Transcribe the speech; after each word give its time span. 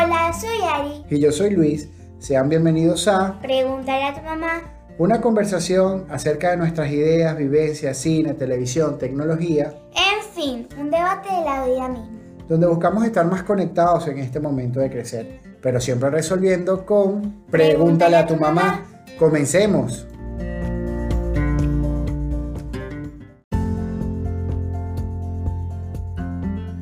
Hola, 0.00 0.32
soy 0.32 0.58
Ari. 0.62 1.04
Y 1.10 1.18
yo 1.18 1.32
soy 1.32 1.50
Luis. 1.50 1.88
Sean 2.20 2.48
bienvenidos 2.48 3.08
a 3.08 3.36
Pregúntale 3.40 4.04
a 4.04 4.14
tu 4.14 4.22
mamá. 4.22 4.62
una 4.96 5.20
conversación 5.20 6.06
acerca 6.08 6.50
de 6.52 6.56
nuestras 6.56 6.90
ideas, 6.92 7.36
vivencias, 7.36 7.96
cine, 7.96 8.34
televisión, 8.34 8.96
tecnología, 8.98 9.74
En 9.96 10.22
fin, 10.34 10.68
un 10.78 10.90
debate 10.90 11.28
de 11.34 11.44
la 11.44 11.64
vida 11.66 11.88
misma. 11.88 12.08
donde 12.48 12.66
buscamos 12.68 13.04
estar 13.04 13.26
más 13.26 13.42
conectados 13.42 14.06
en 14.06 14.18
este 14.18 14.38
momento 14.38 14.78
de 14.78 14.88
crecer, 14.88 15.40
pero 15.60 15.80
siempre 15.80 16.10
resolviendo 16.10 16.86
con 16.86 17.44
Pregúntale 17.50 18.16
a 18.16 18.26
tu 18.26 18.36
mamá. 18.36 18.84
Comencemos. 19.18 20.06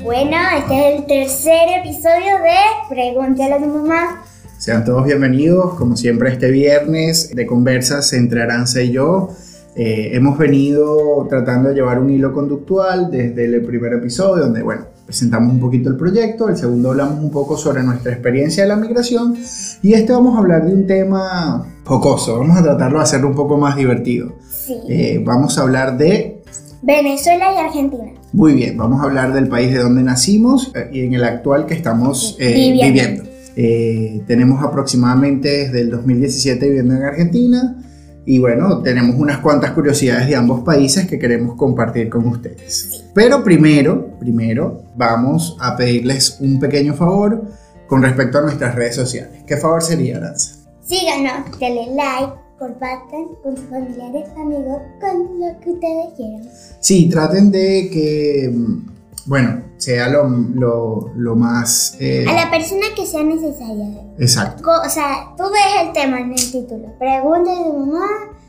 Bueno, 0.07 0.37
este 0.57 0.95
es 0.95 1.01
el 1.01 1.07
tercer 1.07 1.81
episodio 1.81 2.39
de 2.41 2.55
Pregúntale 2.89 3.55
a 3.55 3.59
tu 3.59 3.67
mamá. 3.67 4.23
Sean 4.57 4.85
todos 4.85 5.05
bienvenidos, 5.05 5.75
como 5.75 5.97
siempre, 5.97 6.31
este 6.31 6.53
viernes 6.53 7.35
de 7.35 7.45
conversas 7.45 8.13
entre 8.13 8.41
Aranza 8.41 8.81
y 8.83 8.93
yo. 8.93 9.31
Eh, 9.75 10.11
hemos 10.13 10.39
venido 10.39 11.27
tratando 11.29 11.71
de 11.71 11.75
llevar 11.75 11.99
un 11.99 12.11
hilo 12.11 12.33
conductual 12.33 13.11
desde 13.11 13.47
el 13.47 13.65
primer 13.65 13.95
episodio, 13.95 14.45
donde, 14.45 14.63
bueno, 14.63 14.85
presentamos 15.05 15.53
un 15.53 15.59
poquito 15.59 15.89
el 15.89 15.97
proyecto, 15.97 16.49
el 16.49 16.57
segundo 16.57 16.93
hablamos 16.93 17.19
un 17.19 17.33
poco 17.33 17.57
sobre 17.57 17.83
nuestra 17.83 18.13
experiencia 18.13 18.63
de 18.63 18.69
la 18.69 18.77
migración, 18.77 19.37
y 19.83 19.95
este 19.95 20.13
vamos 20.13 20.37
a 20.37 20.39
hablar 20.39 20.67
de 20.67 20.73
un 20.73 20.87
tema 20.87 21.67
jocoso, 21.85 22.39
vamos 22.39 22.57
a 22.57 22.63
tratarlo 22.63 22.99
de 22.99 23.03
hacerlo 23.03 23.27
un 23.27 23.35
poco 23.35 23.59
más 23.59 23.75
divertido. 23.75 24.37
Sí. 24.49 24.79
Eh, 24.89 25.21
vamos 25.27 25.59
a 25.59 25.63
hablar 25.63 25.99
de, 25.99 26.45
Venezuela 26.83 27.53
y 27.55 27.59
Argentina. 27.59 28.13
muy 28.33 28.53
bien, 28.55 28.77
vamos 28.77 29.01
a 29.01 29.05
hablar 29.05 29.33
del 29.33 29.49
país 29.49 29.73
de 29.73 29.79
donde 29.79 30.03
nacimos 30.03 30.73
y 30.93 31.01
en 31.05 31.15
el 31.15 31.25
actual 31.25 31.67
que 31.67 31.75
estamos 31.75 32.37
eh, 32.39 32.55
Viviendo. 32.55 32.85
viviendo. 32.85 33.25
Eh, 33.57 34.23
tenemos 34.27 34.63
aproximadamente 34.63 35.49
desde 35.49 35.81
el 35.81 35.91
2017 35.91 36.67
viviendo 36.69 36.95
en 36.95 37.03
Argentina 37.05 37.83
y 38.27 38.39
bueno, 38.39 38.83
tenemos 38.83 39.17
unas 39.19 39.39
cuantas 39.39 39.71
curiosidades 39.71 40.27
de 40.29 40.37
ambos 40.37 40.61
países 40.65 41.07
que 41.07 41.19
queremos 41.19 41.57
compartir 41.57 42.09
con 42.11 42.27
ustedes. 42.27 43.05
Pero 43.15 43.43
primero, 43.45 44.19
primero 44.19 44.83
vamos 44.97 45.57
a 45.61 45.77
pedirles 45.77 46.39
un 46.41 46.59
pequeño 46.59 46.93
favor 46.95 47.45
con 47.87 48.03
respecto 48.03 48.39
a 48.39 48.43
nuestras 48.43 48.75
redes 48.75 48.97
sociales. 48.97 49.45
¿Qué 49.47 49.57
favor 49.57 49.81
sería, 49.83 50.17
Aranza? 50.19 50.57
Síganos, 50.85 51.59
denle 51.59 51.87
like, 51.95 52.33
compartan 52.59 53.27
con 53.43 53.57
sus 53.57 53.67
familiares, 53.67 54.29
amigos, 54.37 54.79
con 55.01 55.41
lo 55.41 55.61
que 55.61 55.71
ustedes 55.71 56.07
quieran. 56.17 56.43
Sí, 56.81 57.09
traten 57.09 57.51
de 57.51 57.91
que, 57.93 58.51
mm, 58.55 58.87
bueno, 59.27 59.61
sea 59.77 60.09
lo, 60.09 60.29
lo- 60.29 61.11
lo 61.17 61.37
más... 61.37 61.97
eh, 62.01 62.25
A 62.29 62.33
la 62.45 62.51
persona 62.51 62.87
que 62.97 63.05
sea 63.07 63.23
necesaria. 63.23 63.87
exacto. 64.19 64.63
O 64.85 64.89
sea, 64.89 65.35
tú 65.37 65.45
ves 65.45 65.87
el 65.87 65.93
tema 65.93 66.21
en 66.21 66.31
el 66.33 66.51
título. 66.53 66.93
Pregúntale 66.99 67.61
a 67.61 67.65
tu 67.65 67.73
mamá, 67.79 68.07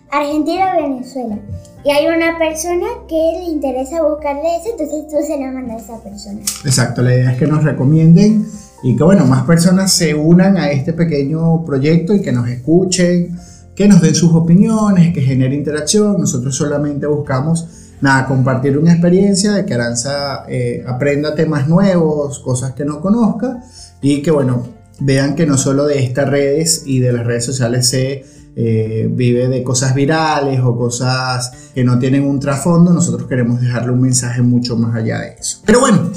Argentina 0.10 0.76
o 0.78 0.82
Venezuela. 0.84 1.38
Y 1.84 1.90
hay 1.92 2.08
una 2.08 2.38
persona 2.38 2.86
que 3.08 3.16
le 3.40 3.46
interesa 3.46 4.02
buscarle 4.04 4.58
eso, 4.58 4.70
entonces 4.72 5.08
tú 5.10 5.16
se 5.26 5.40
la 5.40 5.52
mandas 5.52 5.82
a 5.90 5.94
esa 5.96 6.04
persona. 6.04 6.40
Exacto, 6.66 7.02
la 7.02 7.14
idea 7.16 7.32
es 7.32 7.38
que 7.38 7.48
nos 7.48 7.64
recomienden 7.64 8.46
y 8.84 8.96
que 8.96 9.04
bueno, 9.04 9.26
más 9.26 9.46
personas 9.46 9.92
se 9.94 10.14
unan 10.14 10.58
a 10.58 10.70
este 10.72 10.94
pequeño 10.94 11.64
proyecto 11.66 12.14
y 12.14 12.22
que 12.22 12.32
nos 12.32 12.48
escuchen, 12.50 13.38
que 13.78 13.88
nos 13.88 14.02
den 14.02 14.16
sus 14.16 14.34
opiniones, 14.34 15.14
que 15.14 15.22
genere 15.22 15.54
interacción. 15.54 16.20
Nosotros 16.20 16.56
solamente 16.56 17.06
buscamos, 17.06 17.94
nada, 18.02 18.26
compartir 18.26 18.76
una 18.76 18.92
experiencia 18.92 19.52
de 19.52 19.68
que 19.68 19.76
Aranza 19.76 20.46
eh, 20.50 20.84
aprenda 20.86 21.36
temas 21.36 21.68
nuevos, 21.68 22.40
cosas 22.40 22.74
que 22.74 22.84
no 22.84 23.00
conozca 23.00 23.62
y 24.02 24.24
que 24.24 24.32
bueno, 24.32 24.66
vean 25.00 25.36
que 25.36 25.46
no 25.46 25.60
solo 25.60 25.86
de 25.86 26.04
estas 26.04 26.28
redes 26.28 26.84
y 26.88 27.02
de 27.02 27.14
las 27.14 27.28
redes 27.28 27.46
sociales 27.46 27.88
se 27.88 28.26
eh, 28.56 29.08
vive 29.12 29.48
de 29.48 29.62
cosas 29.64 29.94
virales 29.94 30.60
o 30.62 30.76
cosas 30.76 31.70
que 31.76 31.84
no 31.84 32.00
tienen 32.00 32.24
un 32.24 32.40
trasfondo, 32.40 32.92
nosotros 32.92 33.30
queremos 33.30 33.62
dejarle 33.62 33.92
un 33.92 34.02
mensaje 34.02 34.42
mucho 34.42 34.76
más 34.76 34.96
allá 34.96 35.20
de 35.20 35.36
eso. 35.40 35.60
Pero 35.64 35.82
bueno, 35.82 36.10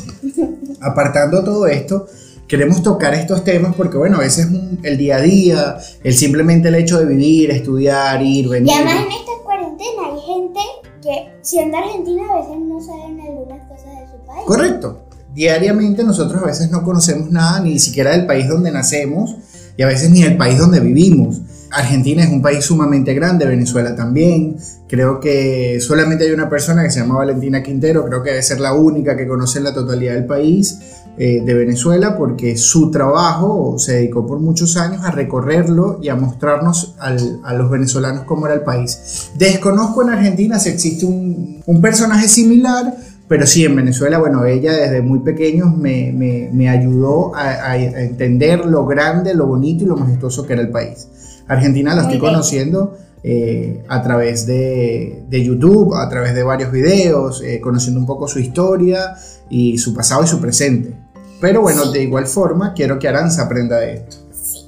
apartando 0.81 1.45
todo 1.45 1.67
esto, 1.67 2.07
queremos 2.51 2.83
tocar 2.83 3.15
estos 3.15 3.45
temas 3.45 3.77
porque, 3.77 3.97
bueno, 3.97 4.17
a 4.17 4.21
veces 4.21 4.49
el 4.83 4.99
día 4.99 5.19
a 5.19 5.21
día, 5.21 5.77
el 6.03 6.15
simplemente 6.15 6.67
el 6.67 6.75
hecho 6.75 6.99
de 6.99 7.07
vivir, 7.07 7.53
estudiar, 7.53 8.21
ir, 8.21 8.49
venir. 8.49 8.69
Y 8.69 8.73
además 8.73 8.95
en 9.07 9.13
esta 9.13 9.33
cuarentena 9.45 10.03
hay 10.13 10.21
gente 10.21 10.61
que 11.01 11.33
siendo 11.43 11.77
argentina 11.77 12.25
a 12.29 12.41
veces 12.41 12.59
no 12.59 12.81
saben 12.81 13.21
algunas 13.21 13.69
cosas 13.69 14.01
de 14.01 14.07
su 14.11 14.27
país. 14.27 14.43
Correcto. 14.47 14.99
Diariamente 15.33 16.03
nosotros 16.03 16.43
a 16.43 16.47
veces 16.47 16.73
no 16.73 16.83
conocemos 16.83 17.31
nada, 17.31 17.61
ni 17.61 17.79
siquiera 17.79 18.11
del 18.11 18.27
país 18.27 18.49
donde 18.49 18.73
nacemos 18.73 19.37
y 19.77 19.83
a 19.83 19.87
veces 19.87 20.11
ni 20.11 20.25
del 20.25 20.37
país 20.37 20.59
donde 20.59 20.81
vivimos. 20.81 21.41
Argentina 21.71 22.25
es 22.25 22.31
un 22.31 22.43
país 22.43 22.65
sumamente 22.65 23.15
grande, 23.15 23.47
Venezuela 23.47 23.95
también. 23.95 24.57
Creo 24.89 25.21
que 25.21 25.79
solamente 25.81 26.25
hay 26.25 26.33
una 26.33 26.49
persona 26.49 26.83
que 26.83 26.91
se 26.91 26.99
llama 26.99 27.15
Valentina 27.15 27.63
Quintero, 27.63 28.05
creo 28.07 28.25
que 28.25 28.31
debe 28.31 28.43
ser 28.43 28.59
la 28.59 28.73
única 28.73 29.17
que 29.17 29.29
conoce 29.29 29.61
la 29.61 29.73
totalidad 29.73 30.15
del 30.15 30.27
país 30.27 30.81
eh, 31.19 31.43
de 31.45 31.55
Venezuela 31.55 32.17
porque 32.17 32.57
su 32.57 32.91
trabajo 32.91 33.79
se 33.79 33.95
dedicó 33.95 34.27
por 34.27 34.41
muchos 34.41 34.77
años 34.77 35.03
a 35.05 35.11
recorrerlo 35.11 35.99
y 36.03 36.09
a 36.09 36.15
mostrarnos 36.17 36.95
al- 36.99 37.41
a 37.45 37.53
los 37.55 37.71
venezolanos 37.71 38.25
cómo 38.25 38.47
era 38.47 38.55
el 38.55 38.63
país. 38.63 39.31
Desconozco 39.37 40.03
en 40.03 40.11
Argentina 40.11 40.59
si 40.59 40.71
existe 40.71 41.05
un, 41.07 41.63
un 41.67 41.81
personaje 41.83 42.27
similar, 42.29 42.95
pero 43.29 43.47
sí, 43.47 43.65
en 43.65 43.77
Venezuela, 43.77 44.19
bueno, 44.19 44.45
ella 44.45 44.73
desde 44.73 45.03
muy 45.03 45.21
pequeños 45.21 45.77
me, 45.77 46.11
me- 46.13 46.51
me 46.53 46.69
ayudó 46.69 47.35
a, 47.35 47.71
a 47.71 47.77
entender 47.77 48.65
lo 48.67 48.87
grande, 48.87 49.35
lo 49.35 49.47
bonito 49.47 49.85
y 49.85 49.87
lo 49.89 49.97
majestuoso 49.97 50.47
que 50.47 50.55
era 50.55 50.63
el 50.63 50.71
país. 50.71 51.07
Argentina 51.47 51.95
la 51.95 52.03
estoy 52.03 52.19
conociendo 52.19 52.97
eh, 53.23 53.85
a 53.89 54.03
través 54.03 54.47
de, 54.47 55.25
de 55.29 55.45
YouTube, 55.45 55.95
a 55.95 56.09
través 56.09 56.35
de 56.35 56.43
varios 56.43 56.73
videos, 56.73 57.43
eh, 57.45 57.61
conociendo 57.61 58.01
un 58.01 58.07
poco 58.07 58.27
su 58.27 58.39
historia 58.39 59.15
y 59.51 59.77
su 59.79 59.93
pasado 59.95 60.25
y 60.25 60.27
su 60.27 60.41
presente. 60.41 60.95
Pero 61.41 61.63
bueno, 61.63 61.85
Sí. 61.85 61.93
de 61.93 62.03
igual 62.03 62.27
forma, 62.27 62.75
quiero 62.75 62.99
que 62.99 63.09
Aranza 63.09 63.43
aprenda 63.43 63.79
de 63.79 63.95
esto. 63.95 64.17
Sí. 64.33 64.67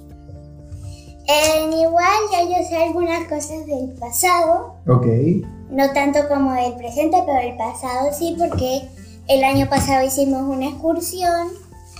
En 1.27 1.73
igual 1.73 2.13
ya 2.33 2.43
yo 2.43 2.69
sé 2.69 2.77
algunas 2.77 3.29
cosas 3.29 3.67
del 3.67 3.91
pasado, 3.99 4.77
Ok, 4.87 5.07
no 5.71 5.93
tanto 5.93 6.21
como 6.29 6.53
del 6.55 6.75
presente, 6.75 7.17
pero 7.25 7.39
del 7.39 7.57
pasado 7.57 8.11
sí, 8.17 8.35
porque 8.39 8.83
el 9.29 9.45
año 9.45 9.69
pasado 9.69 10.05
hicimos 10.05 10.43
una 10.43 10.69
excursión 10.69 11.49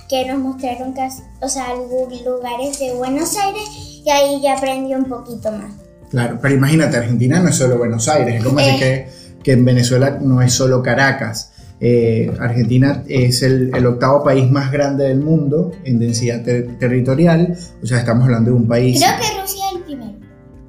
que 0.09 0.25
nos 0.25 0.37
mostraron 0.39 0.93
o 1.41 1.47
sea, 1.47 1.67
lugares 1.73 2.79
de 2.79 2.93
Buenos 2.93 3.35
Aires 3.37 3.63
y 4.05 4.09
ahí 4.09 4.41
ya 4.41 4.57
aprendí 4.57 4.93
un 4.93 5.05
poquito 5.05 5.51
más. 5.51 5.71
claro, 6.11 6.37
pero 6.41 6.53
imagínate, 6.55 6.97
Argentina 6.97 7.39
no 7.39 7.49
es 7.49 7.55
solo 7.55 7.77
Buenos 7.77 8.07
Aires, 8.09 8.35
es 8.35 8.43
como 8.43 8.59
decir 8.59 8.79
que, 8.79 9.09
que 9.43 9.51
en 9.53 9.65
Venezuela 9.65 10.17
no 10.21 10.41
es 10.41 10.53
solo 10.53 10.83
Caracas. 10.83 11.52
Eh, 11.85 12.31
Argentina 12.39 13.03
es 13.09 13.43
el, 13.43 13.69
el 13.75 13.85
octavo 13.85 14.23
país 14.23 14.49
más 14.49 14.71
grande 14.71 15.03
del 15.03 15.19
mundo 15.19 15.71
en 15.83 15.99
densidad 15.99 16.41
ter- 16.41 16.77
territorial, 16.79 17.57
o 17.81 17.85
sea, 17.85 17.97
estamos 17.99 18.23
hablando 18.23 18.51
de 18.51 18.55
un 18.57 18.67
país... 18.69 19.03
Creo 19.03 19.17
que 19.19 19.41
Rusia 19.41 19.63
es 19.69 19.75
el 19.77 19.83
primero. 19.83 20.13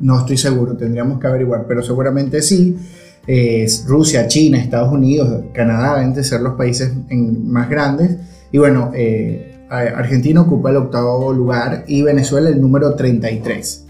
No 0.00 0.18
estoy 0.18 0.36
seguro, 0.36 0.76
tendríamos 0.76 1.20
que 1.20 1.26
averiguar, 1.28 1.66
pero 1.68 1.82
seguramente 1.84 2.42
sí. 2.42 2.76
Eh, 3.28 3.64
Rusia, 3.86 4.26
China, 4.26 4.58
Estados 4.58 4.92
Unidos, 4.92 5.44
Canadá 5.54 5.98
deben 5.98 6.14
de 6.14 6.24
ser 6.24 6.40
los 6.40 6.54
países 6.54 6.92
en- 7.08 7.48
más 7.48 7.70
grandes. 7.70 8.16
Y 8.50 8.58
bueno, 8.58 8.90
eh, 8.92 9.52
Argentina 9.70 10.40
ocupa 10.40 10.70
el 10.70 10.76
octavo 10.78 11.32
lugar 11.32 11.84
y 11.86 12.02
Venezuela 12.02 12.48
el 12.48 12.60
número 12.60 12.94
33. 12.96 13.83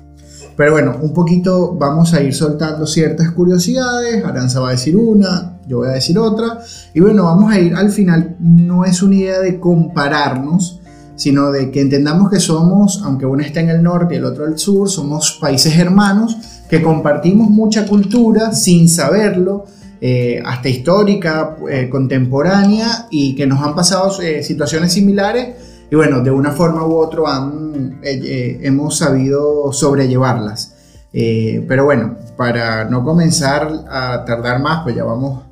Pero 0.57 0.73
bueno, 0.73 0.97
un 1.03 1.13
poquito 1.13 1.75
vamos 1.75 2.15
a 2.15 2.23
ir 2.23 2.33
soltando 2.35 2.87
ciertas 2.87 3.31
curiosidades. 3.31 4.25
Aranza 4.25 4.61
va 4.61 4.69
a 4.69 4.73
decir 4.73 4.97
una, 4.97 5.59
yo 5.67 5.79
voy 5.79 5.89
a 5.89 5.93
decir 5.93 6.19
otra. 6.19 6.61
Y 6.93 7.01
bueno, 7.01 7.25
vamos 7.25 7.53
a 7.53 7.59
ir 7.59 7.75
al 7.75 7.91
final. 7.91 8.37
No 8.39 8.85
es 8.85 9.03
una 9.03 9.17
idea 9.17 9.41
de 9.41 9.59
compararnos, 9.59 10.81
sino 11.17 11.51
de 11.51 11.71
que 11.71 11.81
entendamos 11.81 12.31
que 12.31 12.41
somos, 12.41 13.03
aunque 13.05 13.27
uno 13.27 13.43
está 13.43 13.61
en 13.61 13.71
el 13.71 13.83
norte 13.83 14.15
y 14.15 14.19
el 14.19 14.25
otro 14.25 14.45
al 14.45 14.59
sur, 14.59 14.89
somos 14.89 15.39
países 15.41 15.77
hermanos 15.77 16.37
que 16.69 16.83
compartimos 16.83 17.51
mucha 17.51 17.87
cultura 17.87 18.53
sin 18.53 18.89
saberlo, 18.89 19.65
eh, 20.01 20.43
hasta 20.45 20.69
histórica, 20.69 21.57
eh, 21.71 21.89
contemporánea, 21.89 23.07
y 23.11 23.35
que 23.35 23.47
nos 23.47 23.63
han 23.63 23.75
pasado 23.75 24.21
eh, 24.21 24.43
situaciones 24.43 24.93
similares, 24.93 25.57
y 25.95 25.97
bueno, 25.97 26.21
de 26.23 26.31
una 26.33 26.51
forma 26.51 26.85
u 26.85 26.97
otra 26.97 27.23
han, 27.37 28.01
eh, 28.03 28.21
eh, 28.25 28.59
hemos 28.63 28.99
sabido 28.99 29.73
sobrellevarlas. 29.73 30.75
Eh, 31.13 31.65
pero 31.69 31.85
bueno, 31.85 32.17
para 32.37 32.85
no 32.87 33.05
comenzar 33.05 33.69
a 33.89 34.25
tardar 34.25 34.59
más, 34.61 34.83
pues 34.83 34.97
ya 34.97 35.05
vamos 35.05 35.45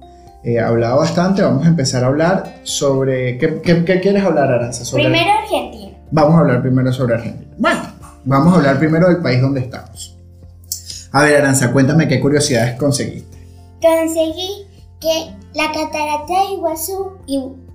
eh, 0.42 0.58
hablado 0.58 0.96
bastante, 0.98 1.42
vamos 1.42 1.64
a 1.64 1.68
empezar 1.68 2.02
a 2.02 2.08
hablar 2.08 2.56
sobre... 2.64 3.38
¿Qué, 3.38 3.60
qué- 3.62 3.84
qué 3.84 4.00
quieres 4.00 4.24
hablar, 4.24 4.50
Aranza? 4.50 4.84
Sobre- 4.84 5.04
Primero 5.04 5.30
Argentina. 5.44 5.96
Vamos 6.10 6.34
a 6.34 6.38
hablar 6.40 6.60
primero 6.60 6.92
sobre 6.92 7.14
Argentina. 7.14 7.54
Bueno, 7.58 7.80
vamos 8.24 8.52
a 8.52 8.56
hablar 8.56 8.78
primero 8.80 9.06
del 9.06 9.18
país 9.22 9.40
donde 9.40 9.60
estamos. 9.60 10.18
A 11.12 11.22
ver, 11.22 11.36
Aranza, 11.40 11.70
cuéntame 11.72 12.08
qué 12.08 12.18
curiosidades 12.20 12.74
conseguiste. 12.76 13.38
Conseguí 13.80 14.66
que 15.00 15.30
la 15.54 15.66
catarata 15.68 16.26
de 16.48 16.54
Iguazú 16.54 17.12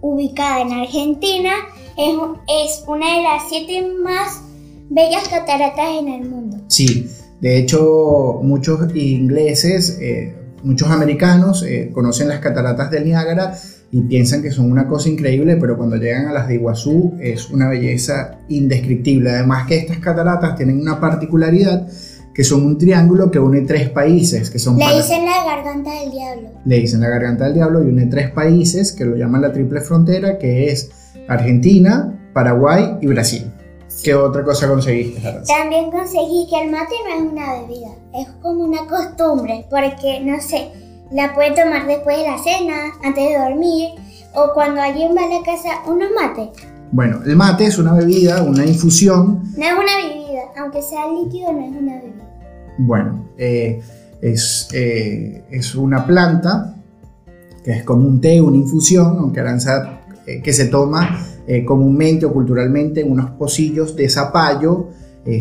ubicada 0.01 0.59
en 0.61 0.73
Argentina, 0.73 1.51
es, 1.97 2.15
es 2.47 2.83
una 2.87 3.17
de 3.17 3.23
las 3.23 3.49
siete 3.49 3.85
más 4.03 4.41
bellas 4.89 5.27
cataratas 5.27 5.89
en 5.99 6.07
el 6.07 6.29
mundo. 6.29 6.57
Sí, 6.67 7.09
de 7.41 7.57
hecho 7.57 8.39
muchos 8.43 8.95
ingleses, 8.95 9.97
eh, 10.01 10.35
muchos 10.63 10.89
americanos 10.89 11.63
eh, 11.63 11.91
conocen 11.93 12.29
las 12.29 12.39
cataratas 12.39 12.91
del 12.91 13.05
Niágara 13.05 13.57
y 13.91 14.01
piensan 14.01 14.41
que 14.41 14.51
son 14.51 14.71
una 14.71 14.87
cosa 14.87 15.09
increíble, 15.09 15.55
pero 15.57 15.77
cuando 15.77 15.95
llegan 15.95 16.27
a 16.27 16.33
las 16.33 16.47
de 16.47 16.55
Iguazú 16.55 17.13
es 17.21 17.49
una 17.49 17.69
belleza 17.69 18.39
indescriptible. 18.49 19.29
Además 19.29 19.67
que 19.67 19.77
estas 19.77 19.99
cataratas 19.99 20.55
tienen 20.55 20.81
una 20.81 20.99
particularidad 20.99 21.87
que 22.33 22.43
son 22.43 22.65
un 22.65 22.77
triángulo 22.77 23.31
que 23.31 23.39
une 23.39 23.61
tres 23.61 23.89
países, 23.89 24.51
que 24.51 24.59
son... 24.59 24.77
Le 24.77 24.95
dicen 24.95 25.25
la 25.25 25.43
garganta 25.43 25.91
del 25.91 26.11
diablo. 26.11 26.49
Le 26.65 26.79
dicen 26.81 27.01
la 27.01 27.09
garganta 27.09 27.45
del 27.45 27.55
diablo 27.55 27.83
y 27.83 27.87
une 27.87 28.05
tres 28.05 28.29
países 28.29 28.91
que 28.91 29.05
lo 29.05 29.15
llaman 29.15 29.41
la 29.41 29.51
triple 29.51 29.81
frontera, 29.81 30.37
que 30.37 30.69
es 30.69 30.91
Argentina, 31.27 32.17
Paraguay 32.33 32.97
y 33.01 33.07
Brasil. 33.07 33.51
¿Qué 34.03 34.13
otra 34.13 34.43
cosa 34.43 34.67
conseguiste, 34.67 35.21
También 35.47 35.89
conseguí 35.89 36.47
que 36.49 36.61
el 36.61 36.71
mate 36.71 36.93
no 37.03 37.15
es 37.15 37.31
una 37.31 37.53
bebida, 37.61 37.89
es 38.13 38.27
como 38.41 38.63
una 38.63 38.85
costumbre, 38.85 39.65
porque, 39.69 40.19
no 40.21 40.39
sé, 40.39 40.69
la 41.11 41.33
puede 41.33 41.51
tomar 41.51 41.87
después 41.87 42.17
de 42.17 42.23
la 42.23 42.37
cena, 42.37 42.75
antes 43.03 43.27
de 43.27 43.39
dormir, 43.39 43.89
o 44.35 44.53
cuando 44.53 44.81
alguien 44.81 45.15
va 45.15 45.23
a 45.23 45.39
la 45.39 45.43
casa, 45.43 45.81
unos 45.87 46.09
mate. 46.15 46.51
Bueno, 46.91 47.21
el 47.25 47.35
mate 47.35 47.65
es 47.65 47.77
una 47.79 47.93
bebida, 47.93 48.43
una 48.43 48.65
infusión. 48.65 49.41
No 49.57 49.65
es 49.65 49.73
una 49.73 49.97
bebida, 50.07 50.41
aunque 50.57 50.81
sea 50.81 51.11
líquido, 51.11 51.51
no 51.51 51.65
es 51.65 51.71
una 51.71 51.95
bebida. 51.95 52.23
Bueno, 52.77 53.29
eh, 53.37 53.81
es, 54.21 54.69
eh, 54.73 55.43
es, 55.49 55.75
una 55.75 56.05
planta 56.05 56.75
que 57.63 57.71
es 57.71 57.83
como 57.83 58.07
un 58.07 58.21
té, 58.21 58.39
una 58.41 58.57
infusión, 58.57 59.17
aunque 59.19 59.39
Aranza, 59.39 59.96
eh, 60.27 60.41
que 60.41 60.53
se 60.53 60.65
toma 60.65 61.25
comúnmente 61.65 62.25
o 62.25 62.33
culturalmente 62.33 62.99
en 62.99 63.09
unos 63.09 63.31
pocillos 63.31 63.95
de 63.95 64.09
zapallo 64.09 64.89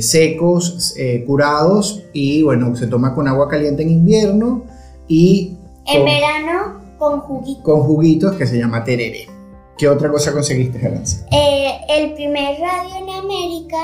secos, 0.01 0.95
curados, 1.27 2.05
y 2.13 2.45
bueno, 2.45 2.77
se 2.77 2.87
toma 2.87 3.13
con 3.13 3.27
agua 3.27 3.49
caliente 3.49 3.83
en 3.83 3.91
invierno 3.91 4.63
y... 5.09 5.57
En 5.85 6.05
verano 6.05 6.81
con 6.97 7.21
juguitos. 7.21 7.65
Con 7.65 7.81
juguitos 7.81 8.37
que 8.37 8.47
se 8.47 8.57
llama 8.57 8.85
tereré. 8.85 9.27
¿Qué 9.77 9.89
otra 9.89 10.11
cosa 10.13 10.33
conseguiste, 10.33 10.79
Aranza? 10.87 11.27
el 11.89 12.15
primer 12.15 12.61
radio 12.61 12.97
en 12.99 13.11
América 13.11 13.79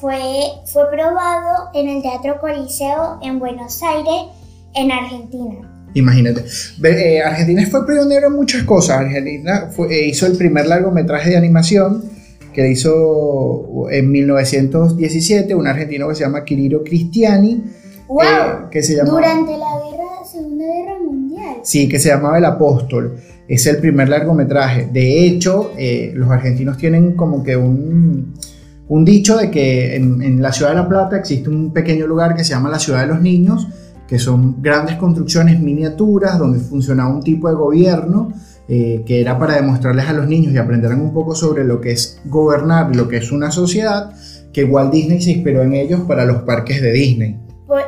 fue, 0.00 0.20
fue 0.64 0.90
probado 0.90 1.68
en 1.74 1.88
el 1.88 2.02
Teatro 2.02 2.40
Coliseo 2.40 3.18
en 3.22 3.38
Buenos 3.38 3.82
Aires, 3.82 4.28
en 4.74 4.90
Argentina. 4.90 5.79
Imagínate. 5.94 6.44
Eh, 6.84 7.20
Argentina 7.20 7.66
fue 7.70 7.86
pionero 7.86 8.28
en 8.28 8.34
muchas 8.34 8.62
cosas. 8.64 9.00
Argentina 9.00 9.70
eh, 9.90 10.06
hizo 10.06 10.26
el 10.26 10.36
primer 10.36 10.66
largometraje 10.66 11.30
de 11.30 11.36
animación 11.36 12.04
que 12.52 12.68
hizo 12.68 13.88
en 13.90 14.10
1917 14.10 15.54
un 15.54 15.66
argentino 15.66 16.08
que 16.08 16.14
se 16.14 16.24
llama 16.24 16.44
Quirino 16.44 16.82
Cristiani. 16.82 17.64
Wow, 18.08 18.22
eh, 18.22 18.26
que 18.70 18.82
se 18.82 18.96
durante 19.02 19.52
la 19.52 19.70
guerra, 19.84 20.24
Segunda 20.30 20.64
Guerra 20.64 20.98
Mundial. 20.98 21.56
Sí, 21.62 21.88
que 21.88 21.98
se 21.98 22.08
llamaba 22.08 22.38
El 22.38 22.44
Apóstol. 22.44 23.16
Es 23.46 23.66
el 23.66 23.78
primer 23.78 24.08
largometraje. 24.08 24.88
De 24.92 25.26
hecho, 25.26 25.72
los 26.14 26.30
argentinos 26.30 26.76
tienen 26.76 27.16
como 27.16 27.42
que 27.42 27.56
un 27.56 28.34
un 28.90 29.04
dicho 29.04 29.36
de 29.36 29.52
que 29.52 29.94
en, 29.94 30.42
la 30.42 30.52
ciudad 30.52 30.72
de 30.72 30.76
La 30.76 30.88
Plata 30.88 31.16
existe 31.16 31.48
un 31.48 31.72
pequeño 31.72 32.08
lugar 32.08 32.34
que 32.34 32.42
se 32.42 32.50
llama 32.50 32.68
la 32.68 32.80
ciudad 32.80 33.02
de 33.02 33.06
los 33.06 33.22
niños, 33.22 33.68
que 34.10 34.18
son 34.18 34.60
grandes 34.60 34.96
construcciones 34.96 35.60
miniaturas 35.60 36.36
donde 36.36 36.58
funcionaba 36.58 37.14
un 37.14 37.22
tipo 37.22 37.48
de 37.48 37.54
gobierno 37.54 38.32
eh, 38.66 39.04
que 39.06 39.20
era 39.20 39.38
para 39.38 39.54
demostrarles 39.54 40.08
a 40.08 40.12
los 40.12 40.26
niños 40.26 40.52
y 40.52 40.58
aprenderán 40.58 41.00
un 41.00 41.14
poco 41.14 41.36
sobre 41.36 41.62
lo 41.62 41.80
que 41.80 41.92
es 41.92 42.20
gobernar, 42.24 42.94
lo 42.96 43.06
que 43.06 43.18
es 43.18 43.30
una 43.30 43.52
sociedad, 43.52 44.12
que 44.52 44.64
Walt 44.64 44.92
Disney 44.92 45.22
se 45.22 45.30
inspiró 45.30 45.62
en 45.62 45.74
ellos 45.74 46.00
para 46.08 46.24
los 46.24 46.42
parques 46.42 46.82
de 46.82 46.90
Disney. 46.90 47.38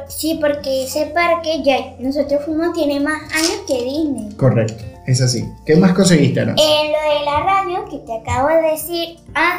sí, 0.07 0.39
porque 0.41 0.85
ese 0.85 1.07
parque 1.07 1.61
ya 1.65 1.97
nosotros 1.99 2.45
fuimos 2.45 2.73
tiene 2.73 3.01
más 3.01 3.21
años 3.35 3.65
que 3.67 3.83
Disney. 3.83 4.33
Correcto, 4.37 4.85
es 5.09 5.21
así. 5.21 5.45
¿Qué 5.67 5.75
más 5.75 5.93
conseguiste, 5.93 6.39
Ana? 6.39 6.53
En 6.53 6.93
lo 6.93 7.19
de 7.19 7.25
la 7.25 7.41
radio 7.45 7.85
que 7.91 7.99
te 7.99 8.17
acabo 8.17 8.47
de 8.47 8.71
decir, 8.71 9.17
ah, 9.35 9.59